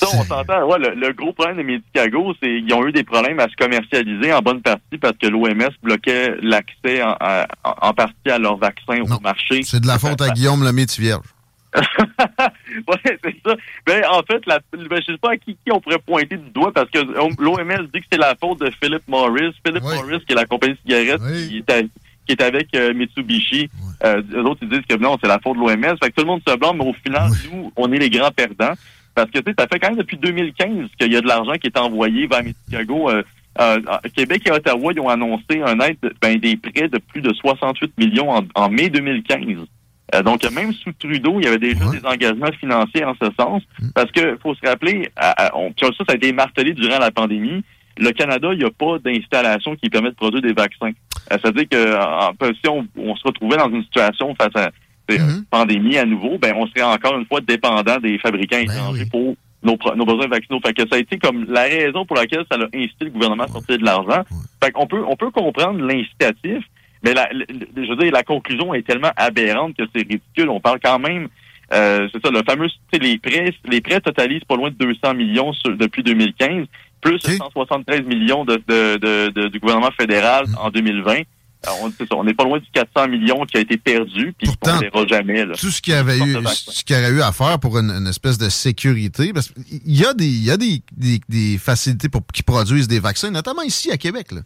Ça, 0.00 0.18
on 0.18 0.24
s'entend. 0.24 0.64
Ouais, 0.66 0.78
le, 0.78 0.94
le 0.94 1.12
gros 1.12 1.32
problème 1.32 1.58
de 1.58 1.62
Medicago, 1.62 2.34
c'est 2.42 2.48
qu'ils 2.48 2.72
ont 2.74 2.86
eu 2.86 2.92
des 2.92 3.04
problèmes 3.04 3.38
à 3.40 3.48
se 3.48 3.56
commercialiser 3.56 4.32
en 4.32 4.40
bonne 4.40 4.62
partie 4.62 4.98
parce 5.00 5.16
que 5.18 5.26
l'OMS 5.26 5.70
bloquait 5.82 6.36
l'accès 6.42 7.02
en, 7.02 7.16
en 7.64 7.92
partie 7.94 8.30
à 8.30 8.38
leurs 8.38 8.56
vaccins 8.56 8.98
Non, 9.06 9.16
au 9.16 9.20
marché. 9.20 9.62
C'est 9.62 9.80
de 9.80 9.86
la 9.86 9.98
faute 9.98 10.20
à 10.22 10.30
Guillaume 10.30 10.62
le 10.64 10.70
vierge. 10.98 11.24
ouais, 11.78 13.18
c'est 13.24 13.36
ça. 13.46 13.54
Ben, 13.86 14.02
en 14.10 14.22
fait, 14.22 14.44
la, 14.46 14.58
ben, 14.72 15.00
je 15.06 15.12
sais 15.12 15.18
pas 15.18 15.32
à 15.32 15.36
qui, 15.36 15.56
qui 15.64 15.72
on 15.72 15.80
pourrait 15.80 15.98
pointer 15.98 16.36
du 16.36 16.50
doigt 16.50 16.72
parce 16.72 16.90
que 16.90 16.98
l'OMS 16.98 17.86
dit 17.92 18.00
que 18.00 18.06
c'est 18.12 18.18
la 18.18 18.34
faute 18.40 18.60
de 18.60 18.70
Philip 18.82 19.02
Morris. 19.08 19.52
Philip 19.64 19.82
Oui. 19.84 19.94
Morris, 19.94 20.20
qui 20.26 20.32
est 20.32 20.36
la 20.36 20.46
compagnie 20.46 20.74
de 20.74 20.78
cigarettes 20.84 21.20
Oui. 21.24 21.48
qui, 21.48 21.56
est 21.58 21.70
à- 21.70 21.82
qui 21.82 22.32
est 22.32 22.42
avec 22.42 22.74
euh, 22.74 22.92
Mitsubishi. 22.94 23.70
Euh, 24.04 24.22
eux 24.32 24.44
autres, 24.44 24.60
ils 24.62 24.68
disent 24.68 24.86
que 24.88 24.96
non, 24.96 25.16
c'est 25.22 25.28
la 25.28 25.38
faute 25.38 25.56
de 25.56 25.60
l'OMS. 25.60 25.96
Fait 26.02 26.10
que 26.10 26.14
tout 26.16 26.22
le 26.22 26.26
monde 26.26 26.42
se 26.46 26.56
blâme, 26.56 26.78
mais 26.78 26.86
au 26.88 26.92
final, 26.94 27.30
Oui. 27.30 27.50
nous, 27.52 27.72
on 27.76 27.92
est 27.92 27.98
les 27.98 28.10
grands 28.10 28.30
perdants. 28.30 28.74
Parce 29.24 29.30
que, 29.32 29.38
tu 29.40 29.50
sais, 29.50 29.54
ça 29.58 29.66
fait 29.70 29.78
quand 29.78 29.88
même 29.90 29.98
depuis 29.98 30.16
2015 30.16 30.88
qu'il 30.98 31.12
y 31.12 31.16
a 31.16 31.20
de 31.20 31.26
l'argent 31.26 31.52
qui 31.60 31.66
est 31.66 31.78
envoyé 31.78 32.26
vers 32.26 32.42
Medicago. 32.42 33.10
Euh, 33.10 33.22
euh, 33.60 33.78
Québec 34.16 34.42
et 34.46 34.50
Ottawa, 34.52 34.92
ils 34.94 35.00
ont 35.00 35.08
annoncé 35.08 35.60
un 35.64 35.78
aide, 35.80 35.96
de- 36.02 36.14
ben, 36.22 36.38
des 36.38 36.56
prêts 36.56 36.88
de 36.88 36.98
plus 36.98 37.20
de 37.20 37.32
68 37.34 37.92
millions 37.98 38.30
en, 38.30 38.42
en 38.54 38.70
mai 38.70 38.88
2015. 38.88 39.66
Euh, 40.14 40.22
donc, 40.22 40.42
même 40.52 40.72
sous 40.72 40.92
Trudeau, 40.98 41.36
il 41.38 41.44
y 41.44 41.48
avait 41.48 41.58
déjà 41.58 41.84
Ouais. 41.86 41.98
des 42.00 42.06
engagements 42.06 42.50
financiers 42.58 43.04
en 43.04 43.14
ce 43.20 43.28
sens. 43.38 43.62
Parce 43.94 44.10
que 44.12 44.36
faut 44.42 44.54
se 44.54 44.66
rappeler, 44.66 45.08
à- 45.16 45.46
à- 45.48 45.56
on- 45.56 45.72
puis 45.72 45.86
ça, 45.86 45.92
ça 46.06 46.12
a 46.12 46.16
été 46.16 46.32
martelé 46.32 46.72
durant 46.72 46.98
la 46.98 47.10
pandémie. 47.10 47.62
Le 47.98 48.10
Canada, 48.12 48.48
il 48.52 48.58
n'y 48.60 48.64
a 48.64 48.70
pas 48.70 48.98
d'installation 48.98 49.76
qui 49.76 49.90
permet 49.90 50.10
de 50.10 50.14
produire 50.14 50.42
des 50.42 50.52
vaccins. 50.54 50.92
C'est-à-dire 51.30 51.68
que 51.68 51.96
en, 51.96 52.32
si 52.54 52.68
on, 52.68 52.86
on 52.96 53.14
se 53.14 53.22
retrouvait 53.24 53.56
dans 53.58 53.68
une 53.68 53.82
situation 53.84 54.34
face 54.36 54.54
à 54.56 54.70
Mhm. 55.18 55.44
pandémie 55.50 55.96
à 55.98 56.04
nouveau, 56.04 56.38
ben 56.38 56.54
on 56.56 56.66
serait 56.68 56.82
encore 56.82 57.16
une 57.18 57.26
fois 57.26 57.40
dépendant 57.40 57.98
des 57.98 58.18
fabricants 58.18 58.56
Ben 58.58 58.70
étrangers 58.70 59.02
oui. 59.04 59.08
pour 59.10 59.34
nos, 59.62 59.76
besoins 60.06 60.28
vaccinaux. 60.28 60.60
Fait 60.64 60.72
que 60.72 60.82
ça 60.88 60.96
a 60.96 60.98
été 60.98 61.18
comme 61.18 61.44
la 61.48 61.62
raison 61.64 62.06
pour 62.06 62.16
laquelle 62.16 62.44
ça 62.50 62.56
a 62.58 62.64
incité 62.76 63.04
le 63.06 63.10
gouvernement 63.10 63.44
à 63.44 63.48
sortir 63.48 63.78
de 63.78 63.84
l'argent. 63.84 64.22
Fait 64.62 64.70
qu'on 64.70 64.86
peut 64.86 65.02
on 65.06 65.16
peut 65.16 65.30
comprendre 65.30 65.80
l'incitatif, 65.80 66.64
mais 67.04 67.12
la, 67.14 67.28
le- 67.32 67.46
je 67.76 67.88
veux 67.90 67.96
dire, 67.96 68.12
la 68.12 68.22
conclusion 68.22 68.72
est 68.74 68.86
tellement 68.86 69.10
aberrante 69.16 69.76
que 69.76 69.84
c'est 69.94 70.00
ridicule. 70.02 70.48
On 70.48 70.60
parle 70.60 70.78
quand 70.82 70.98
même 70.98 71.28
euh, 71.72 72.08
c'est 72.12 72.24
ça, 72.24 72.32
le 72.32 72.42
fameux, 72.44 72.66
les 73.00 73.18
prêts, 73.18 73.54
les 73.68 73.80
prêts 73.80 74.00
totalisent 74.00 74.42
pas 74.44 74.56
loin 74.56 74.70
de 74.70 74.74
200 74.74 75.14
millions 75.14 75.52
sur- 75.52 75.76
depuis 75.76 76.02
2015, 76.02 76.66
plus 77.00 77.14
Ok. 77.24 77.30
173 77.30 78.02
millions 78.02 78.44
de, 78.44 78.56
de- 78.66 78.96
de- 78.96 79.28
de- 79.30 79.48
du 79.48 79.60
gouvernement 79.60 79.92
fédéral 79.98 80.46
Mm. 80.48 80.54
en 80.58 80.70
2020. 80.70 81.20
Alors, 81.62 81.82
on, 81.82 81.92
c'est 81.96 82.08
ça, 82.08 82.16
on 82.16 82.24
n'est 82.24 82.34
pas 82.34 82.44
loin 82.44 82.58
du 82.58 82.66
400 82.72 83.08
millions 83.08 83.44
qui 83.44 83.58
a 83.58 83.60
été 83.60 83.76
perdu, 83.76 84.34
puis 84.38 84.46
Pourtant, 84.46 84.72
on 84.72 84.76
ne 84.76 84.80
verra 84.80 85.06
jamais. 85.06 85.44
Là. 85.44 85.54
tout 85.54 85.70
ce 85.70 85.82
qu'il 85.82 85.92
y 85.92 85.96
avait 85.96 86.18
eu, 86.18 86.36
ce 86.46 86.82
qu'il 86.84 86.96
aurait 86.96 87.10
eu 87.10 87.20
à 87.20 87.32
faire 87.32 87.58
pour 87.58 87.78
une, 87.78 87.90
une 87.90 88.06
espèce 88.06 88.38
de 88.38 88.48
sécurité, 88.48 89.32
parce 89.32 89.48
qu'il 89.48 89.80
y 89.84 90.06
a 90.06 90.14
des, 90.14 90.26
il 90.26 90.44
y 90.44 90.50
a 90.50 90.56
des, 90.56 90.82
des, 90.96 91.20
des 91.28 91.58
facilités 91.58 92.08
pour 92.08 92.22
qui 92.32 92.42
produisent 92.42 92.88
des 92.88 93.00
vaccins, 93.00 93.30
notamment 93.30 93.62
ici 93.62 93.90
à 93.90 93.98
Québec. 93.98 94.32
Là. 94.32 94.40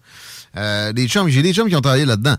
Euh, 0.56 0.92
des 0.92 1.06
chums, 1.06 1.28
j'ai 1.28 1.42
des 1.42 1.52
chums 1.52 1.68
qui 1.68 1.76
ont 1.76 1.80
travaillé 1.80 2.04
là-dedans. 2.04 2.36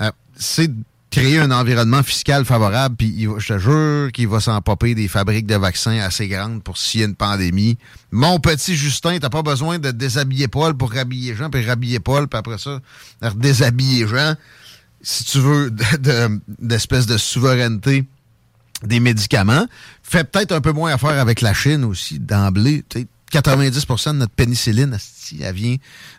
Euh, 0.00 0.10
c'est 0.36 0.70
créer 1.16 1.38
un 1.38 1.50
environnement 1.50 2.02
fiscal 2.02 2.44
favorable, 2.44 2.96
puis 2.96 3.26
je 3.38 3.54
te 3.54 3.58
jure 3.58 4.12
qu'il 4.12 4.28
va 4.28 4.38
s'en 4.38 4.60
popper 4.60 4.94
des 4.94 5.08
fabriques 5.08 5.46
de 5.46 5.54
vaccins 5.54 5.98
assez 5.98 6.28
grandes 6.28 6.62
pour 6.62 6.76
s'il 6.76 7.00
y 7.00 7.04
a 7.04 7.06
une 7.06 7.14
pandémie. 7.14 7.78
Mon 8.10 8.38
petit 8.38 8.76
Justin, 8.76 9.18
t'as 9.18 9.30
pas 9.30 9.40
besoin 9.40 9.78
de 9.78 9.92
déshabiller 9.92 10.46
Paul 10.46 10.76
pour 10.76 10.92
rhabiller 10.92 11.34
Jean, 11.34 11.48
puis 11.48 11.64
rhabiller 11.64 12.00
Paul, 12.00 12.28
puis 12.28 12.38
après 12.38 12.58
ça, 12.58 12.80
déshabiller 13.34 14.06
Jean. 14.06 14.34
Si 15.00 15.24
tu 15.24 15.38
veux 15.38 15.70
d'espèce 16.58 17.06
de, 17.06 17.16
souveraineté 17.16 18.04
des 18.82 19.00
médicaments, 19.00 19.66
fait 20.02 20.30
peut-être 20.30 20.52
un 20.52 20.60
peu 20.60 20.72
moins 20.72 20.92
affaire 20.92 21.18
avec 21.18 21.40
la 21.40 21.54
Chine 21.54 21.84
aussi, 21.84 22.18
d'emblée. 22.18 22.84
90% 23.32 24.12
de 24.12 24.16
notre 24.18 24.34
pénicilline, 24.34 24.98
elle 25.40 25.54
vient 25.54 25.76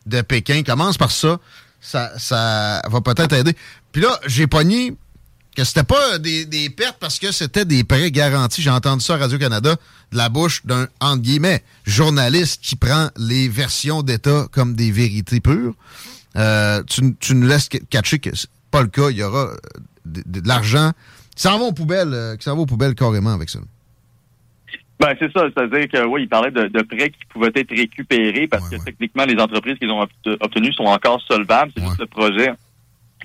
de 0.08 0.22
Pékin. 0.22 0.64
Commence 0.64 0.98
par. 0.98 1.12
Ça, 1.12 1.40
ça 2.18 2.82
va 2.90 3.02
peut-être 3.02 3.34
aider. 3.34 3.56
Puis 3.98 4.06
là, 4.06 4.20
j'ai 4.28 4.46
pogné 4.46 4.94
que 5.56 5.64
c'était 5.64 5.84
pas 5.84 6.20
des, 6.20 6.70
pertes 6.70 6.98
parce 7.00 7.18
que 7.18 7.32
c'était 7.32 7.66
des 7.66 7.84
prêts 7.84 8.12
garantis. 8.12 8.62
J'ai 8.62 8.70
entendu 8.70 9.04
ça 9.04 9.16
à 9.16 9.18
Radio-Canada 9.18 9.74
de 10.12 10.18
la 10.18 10.30
bouche 10.30 10.64
d'un, 10.68 10.86
entre 11.02 11.24
guillemets, 11.24 11.64
journaliste 11.84 12.62
qui 12.64 12.76
prend 12.76 13.08
les 13.18 13.50
versions 13.50 14.04
d'État 14.04 14.46
comme 14.52 14.76
des 14.76 14.92
vérités 14.92 15.40
pures. 15.40 15.74
Euh, 16.36 16.84
tu, 16.84 17.16
tu, 17.20 17.34
nous 17.34 17.48
laisses 17.48 17.70
catcher 17.90 18.20
que 18.20 18.36
c'est 18.36 18.52
pas 18.70 18.84
le 18.84 18.88
cas. 18.88 19.10
Il 19.10 19.18
y 19.18 19.24
aura 19.24 19.48
euh, 19.48 19.56
de, 20.06 20.42
de 20.42 20.48
l'argent 20.48 20.92
qui 21.36 21.42
s'en 21.42 21.58
va 21.58 21.66
aux 21.66 21.74
poubelles, 21.74 22.14
euh, 22.14 22.36
qui 22.36 22.44
s'en 22.44 22.56
va 22.56 22.62
aux 22.62 22.68
poubelles 22.68 22.94
carrément 22.94 23.34
avec 23.34 23.50
ça. 23.50 23.58
Ben, 25.00 25.16
c'est 25.20 25.32
ça. 25.32 25.48
C'est-à-dire 25.56 25.88
que, 25.90 26.06
oui, 26.06 26.22
il 26.22 26.30
parlait 26.30 26.52
de, 26.52 26.82
prêts 26.84 27.10
qui 27.10 27.26
pouvaient 27.30 27.52
être 27.56 27.76
récupérés 27.76 28.48
parce 28.48 28.70
que 28.70 28.76
techniquement, 28.76 29.26
les 29.26 29.42
entreprises 29.42 29.80
qu'ils 29.80 29.90
ont 29.90 30.06
obtenues 30.40 30.74
sont 30.74 30.84
encore 30.84 31.20
solvables. 31.24 31.72
C'est 31.76 31.84
juste 31.84 32.00
le 32.00 32.06
projet 32.06 32.52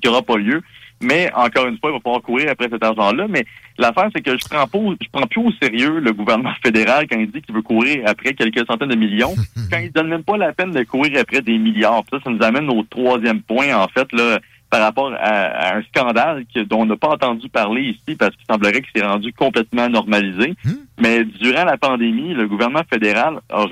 qui 0.02 0.08
n'aura 0.08 0.22
pas 0.22 0.36
lieu. 0.36 0.62
Mais, 1.02 1.30
encore 1.34 1.66
une 1.66 1.78
fois, 1.78 1.90
il 1.90 1.94
va 1.94 2.00
falloir 2.00 2.22
courir 2.22 2.50
après 2.50 2.68
cet 2.70 2.82
argent-là. 2.82 3.26
Mais 3.28 3.44
l'affaire, 3.76 4.08
c'est 4.14 4.22
que 4.22 4.38
je 4.38 4.44
prends 4.48 4.66
pas, 4.66 4.78
je 5.00 5.08
prends 5.10 5.26
plus 5.26 5.40
au 5.40 5.50
sérieux 5.60 5.98
le 5.98 6.12
gouvernement 6.12 6.54
fédéral 6.64 7.06
quand 7.10 7.18
il 7.18 7.30
dit 7.30 7.42
qu'il 7.42 7.54
veut 7.54 7.62
courir 7.62 8.04
après 8.06 8.34
quelques 8.34 8.64
centaines 8.66 8.90
de 8.90 8.96
millions, 8.96 9.34
quand 9.70 9.78
il 9.78 9.90
donne 9.90 10.08
même 10.08 10.22
pas 10.22 10.36
la 10.36 10.52
peine 10.52 10.70
de 10.70 10.82
courir 10.84 11.18
après 11.20 11.42
des 11.42 11.58
milliards. 11.58 12.04
ça, 12.10 12.18
ça 12.22 12.30
nous 12.30 12.42
amène 12.42 12.70
au 12.70 12.84
troisième 12.84 13.42
point, 13.42 13.74
en 13.74 13.88
fait, 13.88 14.12
là, 14.12 14.38
par 14.72 14.80
rapport 14.80 15.12
à, 15.20 15.76
un 15.76 15.82
scandale 15.82 16.46
dont 16.70 16.80
on 16.80 16.86
n'a 16.86 16.96
pas 16.96 17.10
entendu 17.10 17.46
parler 17.50 17.82
ici 17.82 18.16
parce 18.16 18.34
qu'il 18.34 18.46
semblerait 18.50 18.80
qu'il 18.80 18.90
s'est 18.96 19.06
rendu 19.06 19.30
complètement 19.34 19.86
normalisé. 19.90 20.54
Hmm? 20.64 20.70
Mais 20.98 21.24
durant 21.24 21.64
la 21.64 21.76
pandémie, 21.76 22.32
le 22.32 22.48
gouvernement 22.48 22.80
fédéral 22.90 23.40
a, 23.50 23.66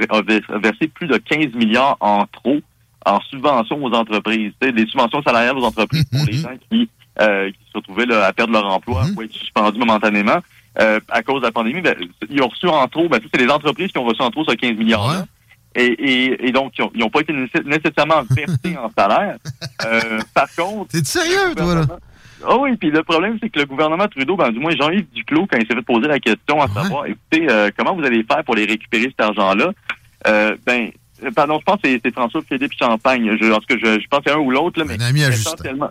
versé 0.59 0.89
plus 0.89 1.07
de 1.07 1.17
15 1.17 1.55
milliards 1.55 1.97
en 2.01 2.27
trop 2.27 2.59
en 3.07 3.21
subventions 3.23 3.83
aux 3.83 3.93
entreprises, 3.93 4.53
des 4.61 4.87
subventions 4.87 5.23
salariales 5.23 5.57
aux 5.57 5.65
entreprises 5.65 6.05
pour 6.05 6.25
les 6.27 6.35
gens 6.35 6.55
qui, 6.71 6.89
euh, 7.21 7.51
qui 7.51 7.59
se 7.73 7.79
retrouvaient 7.79 8.13
à 8.15 8.33
perdre 8.33 8.53
leur 8.53 8.67
emploi 8.67 9.05
hmm. 9.05 9.17
ou 9.17 9.23
être 9.23 9.33
suspendus 9.33 9.79
momentanément. 9.79 10.39
Euh, 10.79 11.01
à 11.09 11.23
cause 11.23 11.41
de 11.41 11.47
la 11.47 11.53
pandémie, 11.53 11.81
ben, 11.81 11.97
ils 12.29 12.43
ont 12.43 12.49
reçu 12.49 12.69
en 12.69 12.87
trop, 12.87 13.09
ben, 13.09 13.21
c'est 13.33 13.41
les 13.41 13.51
entreprises 13.51 13.91
qui 13.91 13.99
ont 13.99 14.05
reçu 14.05 14.23
en 14.23 14.31
trop 14.31 14.45
ce 14.45 14.55
15 14.55 14.77
milliards 14.77 15.25
et, 15.75 15.85
et, 15.85 16.49
et, 16.49 16.53
donc, 16.53 16.73
ils 16.79 17.01
n'ont 17.01 17.11
pas 17.11 17.21
été 17.21 17.33
nécessairement 17.33 18.23
versés 18.31 18.77
en 18.77 18.91
salaire. 18.97 19.37
Euh, 19.87 20.21
par 20.35 20.55
contre... 20.55 20.91
T'es 20.91 21.03
sérieux, 21.03 21.55
toi, 21.57 21.75
là? 21.75 21.87
Ah 22.47 22.59
oui, 22.59 22.77
puis 22.77 22.91
le 22.91 23.03
problème, 23.03 23.39
c'est 23.43 23.49
que 23.49 23.61
le 23.61 23.65
gouvernement 23.65 24.07
Trudeau, 24.09 24.37
ben, 24.37 24.51
du 24.51 24.59
moins 24.59 24.77
Jean-Yves 24.77 25.07
Duclos, 25.15 25.47
quand 25.51 25.57
il 25.59 25.67
s'est 25.67 25.75
fait 25.75 25.81
poser 25.81 26.07
la 26.07 26.21
question 26.21 26.61
à 26.61 26.69
savoir, 26.69 27.07
écoutez, 27.07 27.51
euh, 27.51 27.71
comment 27.75 27.95
vous 27.95 28.05
allez 28.05 28.23
faire 28.25 28.45
pour 28.45 28.57
les 28.57 28.67
récupérer 28.67 29.05
cet 29.05 29.21
argent-là? 29.21 29.73
Euh, 30.27 30.55
ben, 30.67 30.91
pardon, 31.35 31.59
je 31.59 31.65
pense 31.65 31.81
que 31.81 31.89
c'est 31.89 32.13
François-Philippe 32.13 32.73
Champagne. 32.79 33.37
Je, 33.41 33.53
en 33.53 33.59
tout 33.59 33.67
cas, 33.67 33.77
je, 33.83 34.01
je 34.01 34.09
pense 34.09 34.21
que 34.21 34.31
c'est 34.31 34.37
un 34.37 34.41
ou 34.41 34.51
l'autre, 34.51 34.83
mais... 34.85 34.95
Un 34.95 35.07
ami 35.07 35.25
à 35.25 35.31
Justin. 35.31 35.91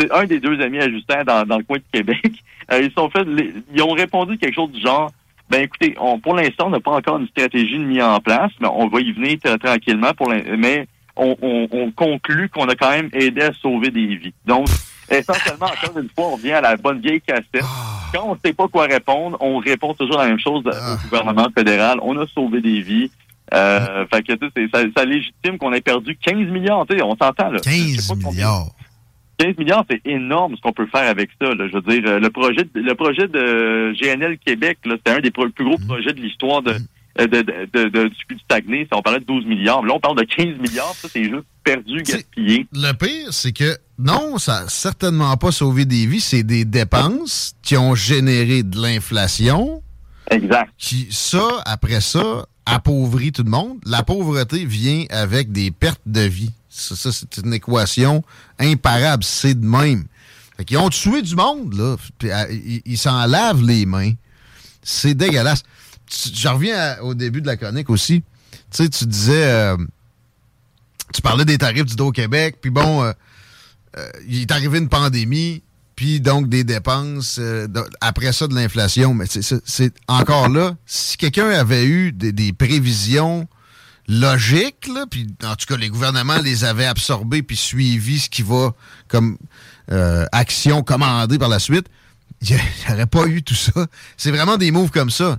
C'est 0.00 0.12
un 0.12 0.24
des 0.24 0.38
deux 0.38 0.60
amis 0.60 0.78
à 0.78 0.88
Justin 0.88 1.24
dans, 1.24 1.44
dans 1.44 1.58
le 1.58 1.64
coin 1.64 1.78
de 1.78 1.84
Québec. 1.92 2.32
Euh, 2.70 2.82
ils 2.82 2.92
sont 2.92 3.08
fait, 3.08 3.26
ils 3.72 3.80
ont 3.80 3.92
répondu 3.92 4.36
quelque 4.36 4.54
chose 4.54 4.70
du 4.70 4.78
genre, 4.82 5.10
ben 5.48 5.62
écoutez, 5.62 5.96
on, 5.98 6.20
pour 6.20 6.34
l'instant, 6.34 6.66
on 6.66 6.68
n'a 6.68 6.80
pas 6.80 6.90
encore 6.90 7.16
une 7.16 7.26
stratégie 7.28 7.78
mise 7.78 8.02
en 8.02 8.20
place, 8.20 8.52
mais 8.60 8.68
on 8.70 8.88
va 8.88 9.00
y 9.00 9.10
venir 9.10 9.38
tranquillement. 9.58 10.12
Pour 10.12 10.28
mais 10.28 10.86
on, 11.18 11.36
on, 11.72 11.90
conclut 11.90 12.48
qu'on 12.48 12.68
a 12.68 12.74
quand 12.74 12.90
même 12.90 13.10
aidé 13.12 13.42
à 13.42 13.52
sauver 13.54 13.90
des 13.90 14.16
vies. 14.16 14.34
Donc, 14.46 14.68
essentiellement, 15.10 15.66
encore 15.66 15.98
une 15.98 16.08
fois, 16.10 16.28
on 16.28 16.36
vient 16.36 16.56
à 16.56 16.60
la 16.60 16.76
bonne 16.76 17.00
vieille 17.00 17.20
cassette. 17.20 17.62
Ah. 17.62 18.10
Quand 18.12 18.24
on 18.26 18.34
ne 18.34 18.38
sait 18.44 18.52
pas 18.52 18.68
quoi 18.68 18.84
répondre, 18.84 19.36
on 19.40 19.58
répond 19.58 19.94
toujours 19.94 20.18
la 20.18 20.26
même 20.26 20.38
chose 20.38 20.62
ah. 20.66 20.94
au 20.94 21.08
gouvernement 21.08 21.48
fédéral. 21.56 21.98
On 22.02 22.16
a 22.18 22.26
sauvé 22.26 22.60
des 22.60 22.80
vies. 22.80 23.10
Euh, 23.54 24.04
fait 24.12 24.22
que 24.22 24.32
ça, 24.72 24.78
ça 24.96 25.04
légitime 25.04 25.58
qu'on 25.58 25.72
ait 25.72 25.80
perdu 25.80 26.16
15 26.16 26.36
milliards. 26.48 26.84
On 26.90 27.16
s'entend 27.16 27.50
là. 27.50 27.60
15 27.60 28.14
milliards. 28.16 28.70
15 29.38 29.56
milliards, 29.56 29.84
c'est 29.88 30.00
énorme 30.04 30.56
ce 30.56 30.60
qu'on 30.60 30.72
peut 30.72 30.88
faire 30.88 31.08
avec 31.08 31.30
ça. 31.40 31.54
Là. 31.54 31.68
Je 31.68 31.74
veux 31.74 31.82
dire, 31.82 32.02
euh, 32.06 32.18
le 32.18 32.30
projet, 32.30 32.68
le 32.74 32.94
projet 32.94 33.28
de 33.28 33.94
GNL 34.00 34.36
Québec, 34.38 34.78
c'est 34.84 35.12
un 35.12 35.20
des 35.20 35.30
plus 35.30 35.52
gros 35.56 35.78
mm. 35.78 35.86
projets 35.86 36.12
de 36.12 36.20
l'histoire 36.20 36.60
de, 36.62 36.72
mm. 36.72 37.26
de, 37.26 37.42
de, 37.72 37.88
de, 37.88 38.08
du 38.08 38.38
Saguenay. 38.50 38.88
On 38.92 39.00
parlait 39.00 39.20
de 39.20 39.24
12 39.24 39.46
milliards. 39.46 39.84
Là, 39.84 39.94
on 39.94 40.00
parle 40.00 40.18
de 40.18 40.24
15 40.24 40.58
milliards. 40.58 40.94
Ça, 40.94 41.08
c'est 41.10 41.22
juste 41.22 41.46
perdu, 41.62 42.02
gaspillé. 42.02 42.66
Le 42.72 42.92
pire, 42.94 43.32
c'est 43.32 43.52
que 43.52 43.76
non, 43.98 44.38
ça 44.38 44.62
n'a 44.62 44.68
certainement 44.68 45.36
pas 45.36 45.52
sauvé 45.52 45.84
des 45.84 46.06
vies. 46.06 46.20
C'est 46.20 46.42
des 46.42 46.64
dépenses 46.64 47.54
qui 47.62 47.76
ont 47.76 47.94
généré 47.94 48.64
de 48.64 48.80
l'inflation. 48.80 49.82
Exact. 50.30 50.70
Qui, 50.76 51.06
ça, 51.10 51.62
après 51.64 52.00
ça, 52.00 52.44
appauvrit 52.68 53.32
tout 53.32 53.42
le 53.42 53.50
monde. 53.50 53.78
La 53.84 54.02
pauvreté 54.02 54.64
vient 54.64 55.04
avec 55.10 55.52
des 55.52 55.70
pertes 55.70 56.02
de 56.06 56.20
vie. 56.20 56.52
Ça, 56.68 57.10
c'est 57.12 57.38
une 57.38 57.54
équation 57.54 58.22
imparable. 58.58 59.24
C'est 59.24 59.58
de 59.58 59.64
même. 59.64 60.04
Ils 60.68 60.76
ont 60.76 60.90
tué 60.90 61.22
du 61.22 61.34
monde, 61.34 61.74
là. 61.74 61.96
Ah, 62.32 62.46
ils 62.50 62.98
s'en 62.98 63.26
lavent 63.26 63.62
les 63.62 63.86
mains. 63.86 64.12
C'est 64.82 65.14
dégueulasse. 65.14 65.62
Je 66.10 66.48
reviens 66.48 66.98
au 67.00 67.14
début 67.14 67.40
de 67.40 67.46
la 67.46 67.56
chronique 67.56 67.90
aussi. 67.90 68.22
Tu 68.52 68.58
sais, 68.70 68.88
tu 68.88 69.06
disais... 69.06 69.44
Euh, 69.44 69.76
tu 71.12 71.22
parlais 71.22 71.44
des 71.44 71.58
tarifs 71.58 71.86
du 71.86 71.96
Do-Québec, 71.96 72.58
puis 72.60 72.70
bon, 72.70 73.02
euh, 73.02 73.12
euh, 73.96 74.08
il 74.28 74.42
est 74.42 74.52
arrivé 74.52 74.78
une 74.78 74.88
pandémie, 74.88 75.62
puis 75.98 76.20
donc 76.20 76.48
des 76.48 76.62
dépenses, 76.62 77.40
après 78.00 78.32
ça 78.32 78.46
de 78.46 78.54
l'inflation. 78.54 79.14
Mais 79.14 79.24
c'est 79.26 79.94
encore 80.06 80.48
là, 80.48 80.76
si 80.86 81.16
quelqu'un 81.16 81.50
avait 81.50 81.86
eu 81.86 82.12
des 82.12 82.52
prévisions 82.52 83.48
logique, 84.08 84.88
là, 84.92 85.06
puis 85.08 85.26
en 85.44 85.54
tout 85.54 85.66
cas, 85.66 85.76
les 85.76 85.88
gouvernements 85.88 86.38
les 86.38 86.64
avaient 86.64 86.86
absorbés 86.86 87.42
puis 87.42 87.56
suivi 87.56 88.18
ce 88.18 88.30
qui 88.30 88.42
va 88.42 88.72
comme 89.06 89.36
euh, 89.92 90.24
action 90.32 90.82
commandée 90.82 91.38
par 91.38 91.50
la 91.50 91.58
suite, 91.58 91.86
il 92.40 92.56
n'y 92.56 92.92
aurait 92.92 93.06
pas 93.06 93.26
eu 93.26 93.42
tout 93.42 93.54
ça. 93.54 93.86
C'est 94.16 94.30
vraiment 94.30 94.56
des 94.56 94.70
moves 94.70 94.90
comme 94.90 95.10
ça 95.10 95.38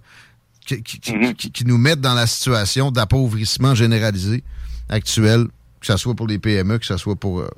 mm-hmm. 0.70 1.34
qui, 1.36 1.66
nous 1.66 1.78
mettent 1.78 2.02
dans 2.02 2.14
la 2.14 2.28
situation 2.28 2.92
d'appauvrissement 2.92 3.74
généralisé 3.74 4.44
actuel, 4.90 5.48
que 5.82 5.88
ce 5.88 5.98
soit 5.98 6.16
pour 6.16 6.28
les 6.28 6.38
PME, 6.38 6.78
que 6.78 6.86
ce 6.86 6.98
soit 6.98 7.16
pour 7.16 7.40
euh, 7.40 7.50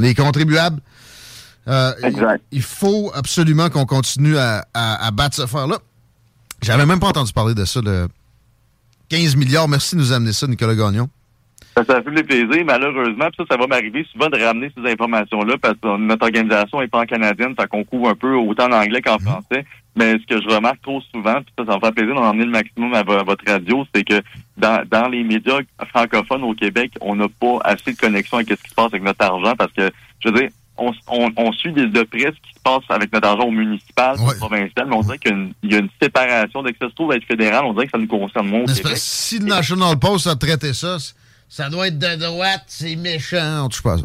les 0.00 0.14
contribuables. 0.14 0.80
Euh, 1.68 1.92
il, 2.50 2.62
faut 2.62 3.10
absolument 3.14 3.68
qu'on 3.68 3.84
continue 3.84 4.38
à, 4.38 4.64
à, 4.72 5.10
battre 5.10 5.36
ce 5.36 5.46
fer-là. 5.46 5.76
J'avais 6.62 6.86
même 6.86 6.98
pas 6.98 7.08
entendu 7.08 7.32
parler 7.32 7.54
de 7.54 7.64
ça, 7.64 7.80
le, 7.82 8.08
15 9.10 9.36
milliards. 9.36 9.68
Merci 9.68 9.94
de 9.94 10.00
nous 10.00 10.12
amener 10.12 10.32
ça, 10.32 10.46
Nicolas 10.46 10.74
Gagnon. 10.74 11.08
Ça, 11.76 11.84
ça 11.84 12.02
fait 12.02 12.22
plaisir, 12.24 12.64
malheureusement. 12.64 13.28
ça, 13.36 13.44
ça 13.48 13.56
va 13.56 13.66
m'arriver 13.66 14.04
souvent 14.12 14.28
de 14.28 14.42
ramener 14.42 14.70
ces 14.76 14.90
informations-là 14.90 15.56
parce 15.62 15.76
que 15.80 15.96
notre 15.96 16.24
organisation 16.24 16.82
est 16.82 16.88
pas 16.88 17.02
en 17.02 17.06
canadienne, 17.06 17.54
ça 17.56 17.66
qu'on 17.66 17.84
couvre 17.84 18.08
un 18.08 18.14
peu 18.16 18.34
autant 18.34 18.66
en 18.66 18.72
anglais 18.72 19.00
qu'en 19.00 19.14
mhm. 19.14 19.20
français. 19.20 19.64
Mais 19.96 20.14
ce 20.18 20.26
que 20.26 20.40
je 20.40 20.48
remarque 20.48 20.80
trop 20.82 21.00
souvent, 21.12 21.34
puis 21.34 21.52
ça, 21.58 21.64
ça 21.66 21.76
me 21.76 21.80
fait 21.80 21.92
plaisir 21.92 22.14
d'en 22.14 22.30
emmener 22.30 22.46
le 22.46 22.50
maximum 22.50 22.94
à, 22.94 23.02
votre 23.02 23.44
radio, 23.46 23.84
c'est 23.94 24.04
que 24.04 24.22
dans, 24.56 24.84
dans 24.88 25.08
les 25.08 25.22
médias 25.22 25.60
francophones 25.88 26.44
au 26.44 26.54
Québec, 26.54 26.92
on 27.00 27.16
n'a 27.16 27.26
pas 27.40 27.58
assez 27.64 27.92
de 27.92 27.98
connexion 27.98 28.38
avec 28.38 28.48
ce 28.48 28.62
qui 28.62 28.70
se 28.70 28.74
passe 28.74 28.86
avec 28.86 29.02
notre 29.02 29.24
argent 29.24 29.54
parce 29.56 29.72
que, 29.72 29.90
je 30.20 30.28
veux 30.28 30.38
dire, 30.38 30.48
on, 30.78 31.52
suit 31.52 31.72
de 31.72 32.02
près 32.04 32.20
ce 32.20 32.30
qui 32.30 32.54
se 32.54 32.60
passe 32.62 32.82
avec 32.88 33.12
notre 33.12 33.28
argent 33.28 33.44
au 33.44 33.50
municipal, 33.50 34.16
au 34.20 34.34
provincial, 34.36 34.86
mais 34.86 34.96
on 34.96 35.02
dirait 35.02 35.18
qu'il 35.18 35.52
y, 35.64 35.74
a 35.74 35.78
une 35.78 35.88
séparation. 36.00 36.62
Dès 36.62 36.72
que 36.72 36.78
ça 36.80 36.88
se 36.88 36.94
trouve 36.94 37.12
être 37.12 37.24
fédéral, 37.24 37.64
on 37.64 37.72
dirait 37.72 37.86
que 37.86 37.92
ça 37.92 37.98
nous 37.98 38.06
concerne 38.06 38.48
moins 38.48 38.64
Si 38.66 39.38
le 39.38 39.46
National 39.46 39.98
Post 39.98 40.26
a 40.26 40.36
traité 40.36 40.72
ça, 40.72 40.96
ça 41.48 41.70
doit 41.70 41.88
être 41.88 41.98
de 41.98 42.16
droite, 42.16 42.64
c'est 42.66 42.96
méchant. 42.96 43.64
On 43.64 43.68
touche 43.68 43.82
pas 43.82 43.98
ça. 43.98 44.04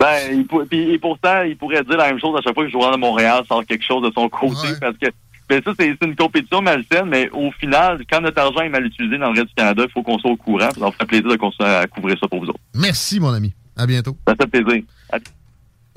Ben, 0.00 0.44
et 0.72 0.98
pourtant, 0.98 1.42
il 1.42 1.56
pourrait 1.56 1.84
dire 1.84 1.96
la 1.96 2.08
même 2.08 2.20
chose 2.20 2.36
à 2.36 2.42
chaque 2.42 2.54
fois 2.54 2.64
que 2.64 2.68
le 2.68 2.72
Journal 2.72 2.94
de 2.94 2.98
Montréal 2.98 3.44
sort 3.46 3.64
quelque 3.64 3.84
chose 3.84 4.02
de 4.02 4.12
son 4.14 4.28
côté, 4.28 4.68
parce 4.80 4.96
que 4.98 5.06
ben 5.48 5.60
ça, 5.62 5.72
c'est 5.78 5.96
une 6.02 6.16
compétition 6.16 6.62
malsaine, 6.62 7.06
mais 7.06 7.28
au 7.30 7.50
final, 7.52 8.02
quand 8.10 8.20
notre 8.22 8.40
argent 8.40 8.60
est 8.60 8.70
mal 8.70 8.86
utilisé 8.86 9.18
dans 9.18 9.30
le 9.30 9.40
reste 9.40 9.48
du 9.48 9.54
Canada, 9.54 9.84
il 9.86 9.92
faut 9.92 10.02
qu'on 10.02 10.18
soit 10.18 10.30
au 10.30 10.36
courant. 10.36 10.70
Ça 10.70 10.90
ferait 10.92 11.06
plaisir 11.06 11.28
de 11.28 11.36
continuer 11.36 11.68
à 11.68 11.86
couvrir 11.86 12.18
ça 12.18 12.26
pour 12.26 12.40
vous 12.40 12.48
autres. 12.48 12.60
Merci, 12.74 13.20
mon 13.20 13.32
ami. 13.32 13.52
À 13.76 13.86
bientôt. 13.86 14.16
Ça 14.26 14.34
fait 14.36 14.46
plaisir 14.46 14.82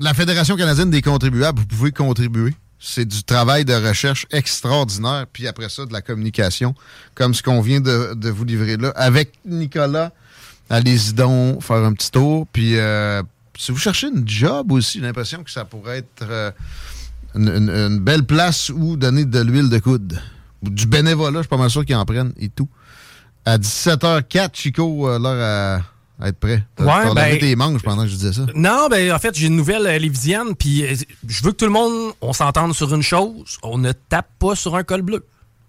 la 0.00 0.14
Fédération 0.14 0.56
canadienne 0.56 0.90
des 0.90 1.02
contribuables, 1.02 1.58
vous 1.60 1.66
pouvez 1.66 1.92
contribuer. 1.92 2.54
C'est 2.80 3.04
du 3.04 3.24
travail 3.24 3.64
de 3.64 3.74
recherche 3.74 4.26
extraordinaire, 4.30 5.26
puis 5.32 5.48
après 5.48 5.68
ça, 5.68 5.84
de 5.84 5.92
la 5.92 6.00
communication, 6.00 6.74
comme 7.16 7.34
ce 7.34 7.42
qu'on 7.42 7.60
vient 7.60 7.80
de, 7.80 8.30
vous 8.30 8.44
livrer 8.44 8.76
là. 8.76 8.92
Avec 8.94 9.32
Nicolas, 9.44 10.12
allez-y 10.70 11.12
donc 11.14 11.60
faire 11.62 11.78
un 11.84 11.92
petit 11.92 12.10
tour. 12.12 12.46
Puis 12.52 12.78
euh, 12.78 13.22
si 13.58 13.72
vous 13.72 13.78
cherchez 13.78 14.06
une 14.06 14.28
job 14.28 14.70
aussi, 14.70 14.98
j'ai 15.00 15.04
l'impression 15.06 15.42
que 15.42 15.50
ça 15.50 15.64
pourrait 15.64 15.98
être 15.98 16.22
euh, 16.30 16.52
une, 17.34 17.48
une- 17.48 17.70
une 17.70 17.98
belle 17.98 18.22
place 18.24 18.68
où 18.70 18.96
donner 18.96 19.24
de 19.24 19.40
l'huile 19.40 19.68
de 19.70 19.78
coude. 19.80 20.20
Ou 20.62 20.70
du 20.70 20.86
bénévolat, 20.86 21.38
je 21.38 21.42
suis 21.42 21.48
pas 21.48 21.56
mal 21.56 21.70
sûr 21.70 21.84
qu'ils 21.84 21.96
en 21.96 22.04
prennent 22.04 22.32
et 22.38 22.48
tout. 22.48 22.68
À 23.44 23.58
17h04, 23.58 24.50
Chico, 24.52 25.08
euh, 25.08 25.18
l'heure 25.18 25.78
à 25.80 25.82
être 26.26 26.38
prêt. 26.38 26.64
T'as 26.74 26.84
Ouais, 26.84 27.14
ben- 27.14 27.38
tes 27.38 27.54
manches 27.54 27.82
pendant 27.82 28.02
que 28.02 28.08
je 28.08 28.16
disais 28.16 28.32
ça. 28.32 28.46
Non, 28.54 28.88
ben 28.90 29.12
en 29.12 29.18
fait, 29.18 29.34
j'ai 29.36 29.46
une 29.46 29.56
nouvelle 29.56 29.86
euh, 29.86 29.98
lévisienne, 29.98 30.56
puis 30.58 30.82
euh, 30.84 30.94
je 31.26 31.44
veux 31.44 31.52
que 31.52 31.56
tout 31.56 31.64
le 31.66 31.70
monde, 31.70 32.12
on 32.20 32.32
s'entende 32.32 32.74
sur 32.74 32.92
une 32.92 33.02
chose, 33.02 33.58
on 33.62 33.78
ne 33.78 33.92
tape 33.92 34.28
pas 34.38 34.56
sur 34.56 34.74
un 34.74 34.82
col 34.82 35.02
bleu. 35.02 35.24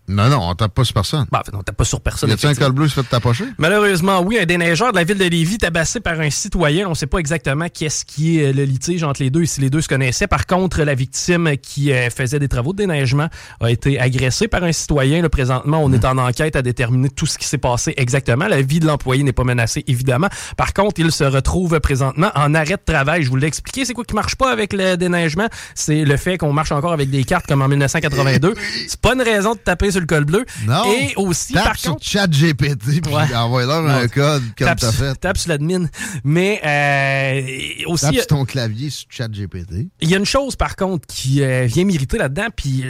Non, 0.09 0.27
non, 0.27 0.39
on 0.41 0.55
tape 0.55 0.73
pas 0.73 0.83
sur 0.83 0.95
personne. 0.95 1.25
Ben, 1.31 1.39
en 1.39 1.43
fait, 1.43 1.55
on 1.55 1.61
tape 1.61 1.77
pas 1.77 1.83
sur 1.83 2.01
personne. 2.01 2.31
Y 2.31 2.33
a-tu 2.33 2.47
un 2.47 2.55
col 2.55 2.71
bleu 2.71 2.85
qui 2.85 2.95
se 2.95 3.01
fait 3.01 3.07
tapocher? 3.07 3.45
Malheureusement, 3.59 4.21
oui, 4.21 4.39
un 4.39 4.45
déneigeur 4.45 4.91
de 4.91 4.97
la 4.97 5.03
ville 5.03 5.19
de 5.19 5.25
Lévis 5.25 5.59
tabassé 5.59 5.99
par 5.99 6.19
un 6.19 6.31
citoyen. 6.31 6.87
On 6.87 6.91
ne 6.91 6.95
sait 6.95 7.05
pas 7.05 7.19
exactement 7.19 7.67
qu'est-ce 7.71 8.05
qui 8.05 8.39
est 8.39 8.51
le 8.51 8.63
litige 8.63 9.03
entre 9.03 9.21
les 9.21 9.29
deux 9.29 9.43
et 9.43 9.45
si 9.45 9.61
les 9.61 9.69
deux 9.69 9.81
se 9.81 9.87
connaissaient. 9.87 10.25
Par 10.25 10.47
contre, 10.47 10.81
la 10.81 10.95
victime 10.95 11.51
qui 11.61 11.91
euh, 11.91 12.09
faisait 12.09 12.39
des 12.39 12.47
travaux 12.47 12.73
de 12.73 12.77
déneigement 12.77 13.27
a 13.59 13.69
été 13.69 13.99
agressée 13.99 14.47
par 14.47 14.63
un 14.63 14.71
citoyen. 14.71 15.21
Là, 15.21 15.29
présentement, 15.29 15.79
on 15.83 15.93
est 15.93 16.03
en 16.05 16.17
enquête 16.17 16.55
à 16.55 16.63
déterminer 16.63 17.09
tout 17.09 17.27
ce 17.27 17.37
qui 17.37 17.45
s'est 17.45 17.59
passé 17.59 17.93
exactement. 17.95 18.47
La 18.47 18.63
vie 18.63 18.79
de 18.79 18.87
l'employé 18.87 19.21
n'est 19.21 19.31
pas 19.31 19.43
menacée, 19.43 19.83
évidemment. 19.85 20.29
Par 20.57 20.73
contre, 20.73 20.99
il 21.01 21.11
se 21.11 21.23
retrouve 21.23 21.79
présentement 21.81 22.31
en 22.33 22.55
arrêt 22.55 22.77
de 22.77 22.83
travail. 22.83 23.21
Je 23.21 23.29
vous 23.29 23.35
l'ai 23.35 23.47
expliqué. 23.47 23.85
C'est 23.85 23.93
quoi 23.93 24.05
qui 24.05 24.15
marche 24.15 24.35
pas 24.35 24.51
avec 24.51 24.73
le 24.73 24.95
déneigement? 24.97 25.47
C'est 25.75 26.03
le 26.03 26.17
fait 26.17 26.39
qu'on 26.39 26.51
marche 26.51 26.71
encore 26.71 26.93
avec 26.93 27.11
des 27.11 27.23
cartes 27.23 27.45
comme 27.45 27.61
en 27.61 27.67
1982. 27.67 28.55
C'est 28.87 28.99
pas 28.99 29.13
une 29.13 29.21
raison 29.21 29.53
de 29.53 29.59
taper 29.59 29.91
sur 29.91 29.98
le 29.99 30.05
col 30.05 30.25
bleu. 30.25 30.45
Non. 30.65 30.83
Et 30.93 31.13
aussi, 31.17 31.53
Tape 31.53 31.63
par 31.63 31.77
sur 31.77 31.91
contre... 31.93 32.05
ChatGPT 32.05 33.01
puis 33.01 33.13
Ouais. 33.13 33.35
envoie-leur 33.35 33.85
un 33.87 34.07
code 34.07 34.43
comme 34.57 34.75
t'as 34.75 34.91
fait. 34.91 35.15
tape 35.15 35.37
sur 35.37 35.49
l'admin. 35.49 35.85
Mais 36.23 36.61
euh, 36.65 37.83
aussi, 37.87 38.05
Tape 38.05 38.15
sur 38.15 38.27
ton 38.27 38.45
clavier 38.45 38.89
sur 38.89 39.07
ChatGPT. 39.09 39.89
il 40.01 40.09
y 40.09 40.15
a 40.15 40.17
une 40.17 40.25
chose 40.25 40.55
par 40.55 40.75
contre 40.75 41.07
qui 41.07 41.43
euh, 41.43 41.65
vient 41.65 41.85
m'irriter 41.85 42.17
là-dedans, 42.17 42.47
puis 42.55 42.83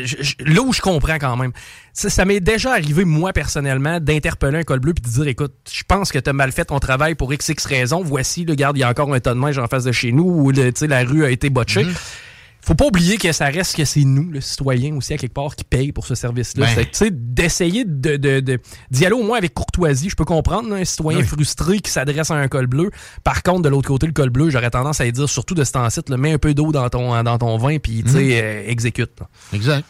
là 0.46 0.62
où 0.62 0.74
je 0.74 0.82
comprends 0.82 1.18
quand 1.20 1.36
même, 1.38 1.52
ça, 1.94 2.10
ça 2.10 2.26
m'est 2.26 2.40
déjà 2.40 2.72
arrivé 2.74 3.04
moi 3.06 3.34
personnellement 3.34 4.00
d'interpeller 4.00 4.60
un 4.60 4.64
col 4.64 4.80
bleu 4.80 4.94
puis 4.94 5.04
de 5.04 5.10
dire 5.10 5.28
écoute, 5.28 5.54
je 5.72 5.84
pense 5.88 6.12
que 6.12 6.20
tu 6.20 6.30
as 6.30 6.34
mal 6.34 6.52
fait 6.52 6.66
ton 6.66 6.80
travail 6.80 7.16
pour 7.16 7.34
x 7.34 7.50
x 7.50 7.66
raisons. 7.66 8.02
Voici, 8.04 8.46
le 8.46 8.56
garde, 8.56 8.78
il 8.78 8.82
y 8.82 8.84
a 8.84 8.90
encore 8.90 9.14
un 9.14 9.20
tas 9.20 9.34
de 9.34 9.40
neige 9.40 9.58
en 9.58 9.68
face 9.68 9.84
de 9.84 9.92
chez 9.92 10.12
nous 10.12 10.52
sais, 10.76 10.88
la 10.88 11.04
rue 11.04 11.26
a 11.26 11.30
été 11.30 11.50
botchée. 11.50 11.84
Mhm. 11.84 11.94
Faut 12.62 12.76
pas 12.76 12.86
oublier 12.86 13.18
que 13.18 13.32
ça 13.32 13.46
reste 13.46 13.76
que 13.76 13.86
c'est 13.86 14.04
nous, 14.04 14.30
le 14.32 14.42
citoyen 14.42 14.96
aussi, 14.96 15.14
à 15.14 15.18
quelque 15.18 15.34
part, 15.34 15.56
qui 15.56 15.64
paye 15.64 15.92
pour 15.92 16.06
ce 16.06 16.14
service-là. 16.14 16.68
Ben. 16.76 16.84
Tu 16.84 16.90
sais, 16.92 17.10
d'essayer 17.12 17.84
de, 17.86 18.18
de, 18.18 18.42
de- 18.42 18.60
d'y 18.92 19.06
aller 19.06 19.16
au 19.16 19.24
moins 19.24 19.38
avec 19.38 19.54
courtoisie. 19.54 20.10
Je 20.10 20.16
peux 20.16 20.26
comprendre, 20.26 20.70
là, 20.70 20.76
un 20.76 20.86
citoyen 20.86 21.20
Oui. 21.20 21.26
frustré 21.26 21.80
qui 21.80 21.90
s'adresse 21.90 22.30
à 22.32 22.36
un 22.36 22.48
col 22.48 22.68
bleu. 22.68 22.92
Par 23.24 23.42
contre, 23.44 23.62
de 23.64 23.70
l'autre 23.70 23.88
côté, 23.88 24.06
le 24.08 24.14
col 24.14 24.30
bleu, 24.30 24.50
j'aurais 24.50 24.70
tendance 24.70 25.00
à 25.02 25.06
lui 25.06 25.12
dire, 25.14 25.28
surtout 25.30 25.56
de 25.56 25.64
ce 25.64 25.72
temps-ci, 25.72 26.02
mets 26.18 26.34
un 26.34 26.38
peu 26.38 26.54
d'eau 26.54 26.72
dans 26.72 26.90
ton, 26.90 27.24
dans 27.24 27.38
ton 27.38 27.58
vin, 27.58 27.80
puis 27.80 28.04
tu 28.04 28.12
sais, 28.12 28.18
Mhm. 28.20 28.32
euh, 28.34 28.64
exécute. 28.68 29.12
là. 29.20 29.28
Exact. 29.54 29.86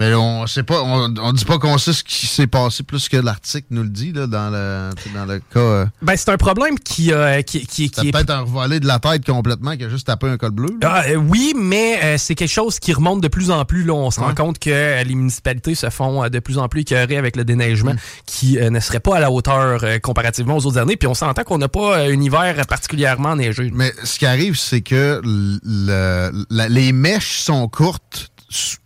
Mais 0.00 0.14
on 0.14 0.46
sait 0.46 0.62
pas, 0.62 0.80
on, 0.82 1.14
on 1.20 1.32
dit 1.34 1.44
pas 1.44 1.58
qu'on 1.58 1.76
sait 1.76 1.92
ce 1.92 2.02
qui 2.02 2.26
s'est 2.26 2.46
passé 2.46 2.82
plus 2.82 3.10
que 3.10 3.18
l'article 3.18 3.66
nous 3.70 3.82
le 3.82 3.90
dit 3.90 4.12
là, 4.12 4.26
dans 4.26 4.48
le 4.48 4.90
dans 5.14 5.26
le 5.26 5.40
cas. 5.40 5.60
euh, 5.60 5.86
Ben, 6.00 6.16
c'est 6.16 6.30
un 6.30 6.38
problème 6.38 6.78
qui, 6.78 7.12
euh, 7.12 7.42
qui, 7.42 7.66
qui, 7.66 7.84
est 7.84 8.10
peut-être 8.12 8.30
un 8.30 8.40
revolé 8.40 8.80
de 8.80 8.86
la 8.86 8.98
tête 8.98 9.26
complètement 9.26 9.76
qui 9.76 9.84
a 9.84 9.90
juste 9.90 10.06
tapé 10.06 10.28
un 10.28 10.38
col 10.38 10.52
bleu. 10.52 10.70
Ah, 10.82 11.02
euh, 11.08 11.16
oui, 11.16 11.52
mais 11.54 12.00
euh, 12.02 12.16
c'est 12.18 12.34
quelque 12.34 12.48
chose 12.50 12.78
qui 12.78 12.94
remonte 12.94 13.20
de 13.20 13.28
plus 13.28 13.50
en 13.50 13.64
plus. 13.66 13.84
Là. 13.84 13.92
On 13.92 14.10
se 14.10 14.20
rend 14.20 14.34
compte 14.34 14.58
que 14.58 15.04
les 15.04 15.14
municipalités 15.14 15.74
se 15.74 15.90
font 15.90 16.26
de 16.28 16.38
plus 16.38 16.56
en 16.56 16.68
plus 16.68 16.80
écœurer 16.80 17.18
avec 17.18 17.36
le 17.36 17.44
déneigement 17.44 17.92
Mm. 17.92 17.98
qui 18.26 18.56
ne 18.58 18.80
serait 18.80 19.00
pas 19.00 19.16
à 19.16 19.20
la 19.20 19.30
hauteur 19.30 19.84
comparativement 20.02 20.56
aux 20.56 20.64
autres 20.66 20.78
années. 20.78 20.96
Puis 20.96 21.08
on 21.08 21.14
s'entend 21.14 21.42
qu'on 21.44 21.58
n'a 21.58 21.68
pas 21.68 21.98
un 21.98 22.20
hiver 22.20 22.54
particulièrement 22.66 23.36
neigeux. 23.36 23.70
Mais 23.74 23.92
ce 24.04 24.18
qui 24.18 24.24
arrive, 24.26 24.56
c'est 24.56 24.80
que 24.80 25.20
l- 25.22 25.58
le- 25.62 26.46
la- 26.48 26.68
les 26.68 26.92
mèches 26.92 27.38
sont 27.40 27.68
courtes 27.68 28.30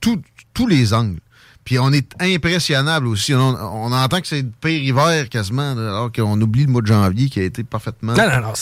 tout- 0.00 0.20
tous 0.54 0.66
les 0.66 0.94
angles. 0.94 1.18
Puis 1.64 1.78
on 1.78 1.90
est 1.92 2.10
impressionnable 2.20 3.06
aussi. 3.06 3.32
On, 3.32 3.40
on 3.40 3.90
entend 3.90 4.20
que 4.20 4.26
c'est 4.26 4.42
le 4.42 4.50
pire 4.60 4.82
hiver 4.82 5.30
quasiment, 5.30 5.70
alors 5.72 6.12
qu'on 6.12 6.38
oublie 6.42 6.64
le 6.66 6.70
mois 6.70 6.82
de 6.82 6.86
janvier 6.86 7.30
qui 7.30 7.40
a 7.40 7.42
été 7.42 7.64
parfaitement 7.64 8.12
Non, 8.12 8.28
non, 8.28 8.40
non. 8.42 8.52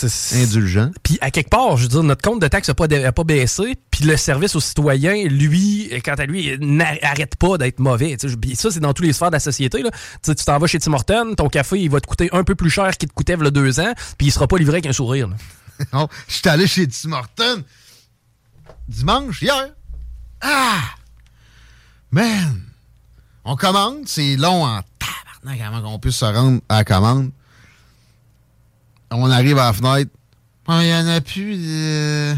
indulgent. 0.41 0.89
Puis 1.03 1.17
à 1.19 1.29
quelque 1.29 1.49
part, 1.49 1.75
je 1.75 1.83
veux 1.83 1.89
dire, 1.89 2.03
notre 2.03 2.21
compte 2.21 2.41
de 2.41 2.47
taxe 2.47 2.69
n'a 2.69 2.73
pas, 2.75 2.85
a 2.85 3.11
pas 3.11 3.23
baissé, 3.25 3.75
puis 3.91 4.05
le 4.05 4.15
service 4.15 4.55
aux 4.55 4.61
citoyens, 4.61 5.27
lui, 5.27 5.91
quant 6.05 6.13
à 6.13 6.25
lui, 6.25 6.57
n'arrête 6.61 7.35
pas 7.35 7.57
d'être 7.57 7.79
mauvais. 7.79 8.15
ça, 8.17 8.71
c'est 8.71 8.79
dans 8.79 8.93
tous 8.93 9.03
les 9.03 9.11
sphères 9.11 9.31
de 9.31 9.35
la 9.35 9.41
société. 9.41 9.81
Là. 9.81 9.91
Tu 10.23 10.33
t'en 10.35 10.57
vas 10.57 10.67
chez 10.67 10.79
Tim 10.79 10.93
Hortons, 10.93 11.35
ton 11.35 11.49
café, 11.49 11.81
il 11.81 11.89
va 11.89 11.99
te 11.99 12.07
coûter 12.07 12.29
un 12.31 12.45
peu 12.45 12.55
plus 12.55 12.69
cher 12.69 12.97
qu'il 12.97 13.09
te 13.09 13.13
coûtait 13.13 13.33
il 13.33 13.43
y 13.43 13.47
a 13.47 13.51
deux 13.51 13.81
ans, 13.81 13.93
puis 14.17 14.27
il 14.27 14.31
sera 14.31 14.47
pas 14.47 14.57
livré 14.57 14.75
avec 14.75 14.85
un 14.85 14.93
sourire. 14.93 15.27
Oh, 15.91 16.07
je 16.29 16.35
suis 16.35 16.47
allé 16.47 16.67
chez 16.67 16.87
Tim 16.87 17.11
Hortons 17.11 17.63
dimanche, 18.87 19.41
hier. 19.41 19.69
Ah! 20.39 20.79
Man! 22.13 22.61
On 23.43 23.55
commande, 23.55 24.03
c'est 24.05 24.35
long 24.35 24.63
en 24.65 24.81
tabarnak 24.99 25.59
avant 25.61 25.81
qu'on 25.81 25.97
puisse 25.97 26.17
se 26.17 26.25
rendre 26.25 26.61
à 26.69 26.77
la 26.77 26.83
commande. 26.83 27.31
On 29.09 29.31
arrive 29.31 29.57
à 29.57 29.65
la 29.65 29.73
fenêtre. 29.73 30.11
Ah, 30.67 30.83
Il 30.83 30.89
y 30.89 30.93
en 30.93 31.07
a 31.07 31.21
plus 31.21 31.57
de... 31.57 32.35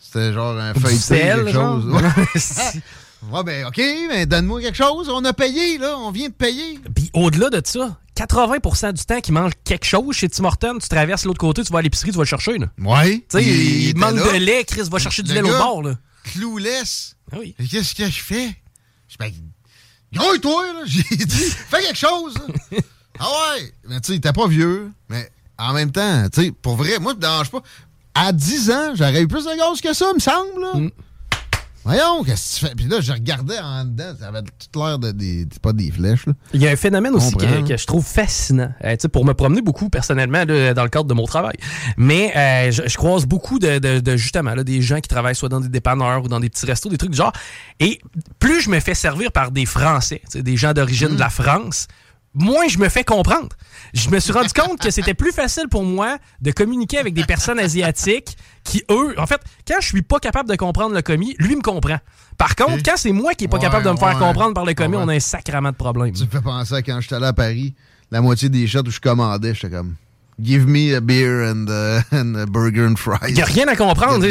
C'était 0.00 0.32
genre 0.32 0.58
un 0.58 0.74
feuilleté, 0.74 0.96
sel, 0.98 1.44
quelque 1.44 1.52
genre? 1.52 1.80
chose. 1.80 1.92
Ouais. 1.92 2.82
Ouais, 3.30 3.44
ben, 3.44 3.66
OK, 3.66 3.80
mais 4.08 4.26
donne-moi 4.26 4.60
quelque 4.60 4.76
chose. 4.76 5.08
On 5.10 5.24
a 5.24 5.32
payé, 5.32 5.78
là. 5.78 5.96
On 5.98 6.10
vient 6.10 6.28
de 6.28 6.34
payer. 6.34 6.80
Puis 6.92 7.08
au-delà 7.14 7.50
de 7.50 7.62
ça, 7.64 7.96
80% 8.16 8.92
du 8.94 9.04
temps 9.04 9.20
qu'il 9.20 9.34
mange 9.34 9.52
quelque 9.62 9.86
chose 9.86 10.16
chez 10.16 10.28
Tim 10.28 10.44
Hortons, 10.44 10.78
tu 10.80 10.88
traverses 10.88 11.24
l'autre 11.24 11.38
côté, 11.38 11.62
tu 11.62 11.72
vas 11.72 11.78
à 11.78 11.82
l'épicerie, 11.82 12.10
tu 12.10 12.16
vas 12.16 12.24
le 12.24 12.28
chercher. 12.28 12.58
Là. 12.58 12.66
Ouais. 12.78 13.18
Tu 13.30 13.38
sais, 13.38 13.44
il, 13.44 13.96
manque 13.96 14.16
là. 14.16 14.32
de 14.32 14.38
lait, 14.38 14.64
Chris 14.64 14.88
va 14.90 14.98
chercher 14.98 15.22
du 15.22 15.32
lait 15.32 15.42
au 15.42 15.48
bord. 15.56 15.82
Là. 15.84 15.94
Clouless. 16.32 17.16
Ah 17.32 17.36
oui. 17.38 17.54
Qu'est-ce 17.70 17.94
que 17.94 18.04
je 18.08 18.22
fais? 18.22 18.56
Je 19.08 19.16
ben, 19.18 19.32
grouille-toi, 20.12 20.72
là. 20.72 20.80
J'ai 20.84 21.02
dit, 21.02 21.50
fais 21.68 21.82
quelque 21.82 21.98
chose. 21.98 22.34
là. 22.34 22.78
ah 23.18 23.28
ouais. 23.28 23.72
Mais 23.88 24.00
tu 24.00 24.12
sais, 24.12 24.16
était 24.16 24.32
pas 24.32 24.46
vieux. 24.46 24.90
Mais 25.08 25.30
en 25.58 25.72
même 25.72 25.92
temps, 25.92 26.28
tu 26.30 26.42
sais, 26.42 26.50
pour 26.52 26.76
vrai, 26.76 26.98
moi, 26.98 27.12
ça 27.12 27.16
me 27.16 27.20
dérange 27.20 27.50
pas. 27.50 27.62
À 28.14 28.32
10 28.32 28.70
ans, 28.70 28.94
j'aurais 28.94 29.22
eu 29.22 29.28
plus 29.28 29.44
de 29.44 29.56
gaz 29.56 29.80
que 29.80 29.92
ça, 29.92 30.12
me 30.12 30.18
semble, 30.18 30.60
là. 30.60 30.74
Mm. 30.74 30.90
Voyons, 31.86 32.24
qu'est-ce 32.24 32.56
que 32.56 32.60
tu 32.60 32.66
fais? 32.66 32.74
Puis 32.74 32.86
là, 32.86 33.00
je 33.00 33.12
regardais 33.12 33.58
en 33.60 33.84
dedans, 33.84 34.12
ça 34.18 34.26
avait 34.28 34.42
toute 34.42 34.74
l'air 34.76 34.98
de 34.98 35.12
des. 35.12 35.46
pas 35.62 35.72
des 35.72 35.90
flèches, 35.92 36.26
là. 36.26 36.32
Il 36.52 36.60
y 36.60 36.66
a 36.66 36.70
un 36.72 36.76
phénomène 36.76 37.14
aussi 37.14 37.32
que, 37.36 37.68
que 37.68 37.76
je 37.76 37.86
trouve 37.86 38.04
fascinant, 38.04 38.72
euh, 38.84 38.90
tu 38.92 39.02
sais, 39.02 39.08
pour 39.08 39.24
me 39.24 39.32
promener 39.34 39.62
beaucoup 39.62 39.88
personnellement 39.88 40.44
là, 40.44 40.74
dans 40.74 40.82
le 40.82 40.88
cadre 40.88 41.04
de 41.06 41.14
mon 41.14 41.26
travail. 41.26 41.54
Mais 41.96 42.32
euh, 42.36 42.70
je, 42.72 42.82
je 42.88 42.96
croise 42.96 43.24
beaucoup 43.24 43.58
de, 43.60 43.78
de- 43.78 44.00
de, 44.00 44.16
justement 44.16 44.54
là, 44.54 44.64
des 44.64 44.82
gens 44.82 45.00
qui 45.00 45.08
travaillent 45.08 45.36
soit 45.36 45.48
dans 45.48 45.60
des 45.60 45.68
dépanneurs 45.68 46.24
ou 46.24 46.28
dans 46.28 46.40
des 46.40 46.48
petits 46.50 46.66
restos, 46.66 46.88
des 46.88 46.98
trucs 46.98 47.12
du 47.12 47.16
genre. 47.16 47.32
Et 47.78 48.00
plus 48.40 48.60
je 48.62 48.68
me 48.70 48.80
fais 48.80 48.94
servir 48.94 49.30
par 49.30 49.52
des 49.52 49.64
Français, 49.66 50.20
tu 50.24 50.38
sais, 50.38 50.42
des 50.42 50.56
gens 50.56 50.72
d'origine 50.72 51.14
de 51.14 51.20
la 51.20 51.30
France, 51.30 51.86
moins 52.36 52.68
je 52.68 52.78
me 52.78 52.88
fais 52.88 53.02
comprendre. 53.02 53.48
Je 53.94 54.08
me 54.10 54.20
suis 54.20 54.32
rendu 54.32 54.48
compte 54.54 54.78
que 54.80 54.90
c'était 54.90 55.14
plus 55.14 55.32
facile 55.32 55.68
pour 55.68 55.82
moi 55.84 56.18
de 56.40 56.52
communiquer 56.52 56.98
avec 56.98 57.14
des 57.14 57.24
personnes 57.24 57.58
asiatiques 57.58 58.36
qui, 58.62 58.82
eux, 58.90 59.14
en 59.18 59.26
fait, 59.26 59.40
quand 59.66 59.76
je 59.80 59.86
suis 59.88 60.02
pas 60.02 60.18
capable 60.20 60.48
de 60.48 60.54
comprendre 60.56 60.94
le 60.94 61.02
commis, 61.02 61.34
lui 61.38 61.56
me 61.56 61.62
comprend. 61.62 61.98
Par 62.38 62.54
contre, 62.54 62.82
quand 62.84 62.96
c'est 62.96 63.12
moi 63.12 63.32
qui 63.34 63.44
est 63.44 63.48
pas 63.48 63.56
Ouais, 63.56 63.62
capable 63.62 63.84
de 63.86 63.90
me 63.90 63.96
faire 63.96 64.08
ouais. 64.08 64.18
comprendre 64.18 64.54
par 64.54 64.64
le 64.66 64.74
commis, 64.74 64.96
Ouais. 64.96 65.02
on 65.04 65.08
a 65.08 65.14
un 65.14 65.20
sacrament 65.20 65.70
de 65.70 65.76
problème. 65.76 66.12
Tu 66.12 66.24
me 66.24 66.28
fais 66.28 66.40
penser 66.42 66.74
à 66.74 66.82
quand 66.82 67.00
j'étais 67.00 67.14
allé 67.14 67.26
à 67.26 67.32
Paris, 67.32 67.74
la 68.10 68.20
moitié 68.20 68.48
des 68.48 68.66
shots 68.66 68.80
où 68.86 68.90
je 68.90 69.00
commandais, 69.00 69.54
j'étais 69.54 69.70
comme. 69.74 69.94
Give 70.38 70.66
me 70.66 70.94
a 70.94 71.00
beer 71.00 71.44
and, 71.44 71.66
uh, 71.70 72.02
and 72.12 72.36
a 72.36 72.44
burger 72.44 72.86
and 72.86 72.96
fries. 72.96 73.28
Il 73.28 73.34
n'y 73.34 73.42
a 73.42 73.46
rien 73.46 73.66
à 73.68 73.76
comprendre. 73.76 74.26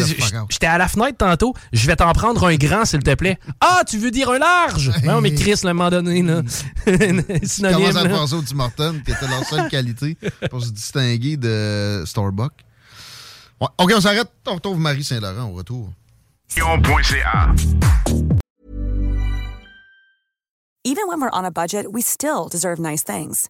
J'étais 0.49 0.67
à 0.67 0.77
la 0.77 0.87
fenêtre 0.87 1.17
tantôt. 1.17 1.55
Je 1.73 1.87
vais 1.87 1.95
t'en 1.95 2.13
prendre 2.13 2.45
un 2.45 2.55
grand, 2.55 2.85
s'il 2.85 3.01
te 3.01 3.15
plaît. 3.15 3.39
Ah, 3.59 3.81
tu 3.87 3.97
veux 3.97 4.11
dire 4.11 4.29
un 4.29 4.37
large? 4.37 4.91
Non, 5.03 5.21
mais 5.21 5.33
Chris, 5.33 5.59
à 5.63 5.67
un 5.67 5.73
moment 5.73 5.89
donné, 5.89 6.21
là. 6.21 6.41
Synonyme. 7.43 7.79
commence 7.79 7.95
à 7.95 8.03
là. 8.03 8.09
faire 8.09 8.27
ça 8.27 8.35
au 8.35 8.41
Tim 8.41 8.59
Hortons, 8.59 9.01
qui 9.05 9.11
était 9.11 9.27
leur 9.27 9.43
seule 9.45 9.67
qualité 9.69 10.17
pour 10.49 10.63
se 10.63 10.69
distinguer 10.71 11.37
de 11.37 12.03
Starbucks. 12.05 12.65
Ouais, 13.61 13.67
OK, 13.77 13.91
on 13.95 14.01
s'arrête. 14.01 14.29
On 14.47 14.55
retrouve 14.55 14.79
Marie 14.79 15.03
Saint-Laurent 15.03 15.49
au 15.49 15.53
retour. 15.53 15.89
Even 20.83 21.07
when 21.07 21.19
we're 21.19 21.31
on 21.33 21.45
a 21.45 21.51
budget, 21.51 21.91
we 21.91 22.01
still 22.03 22.47
deserve 22.47 22.79
nice 22.79 23.03
things. 23.03 23.49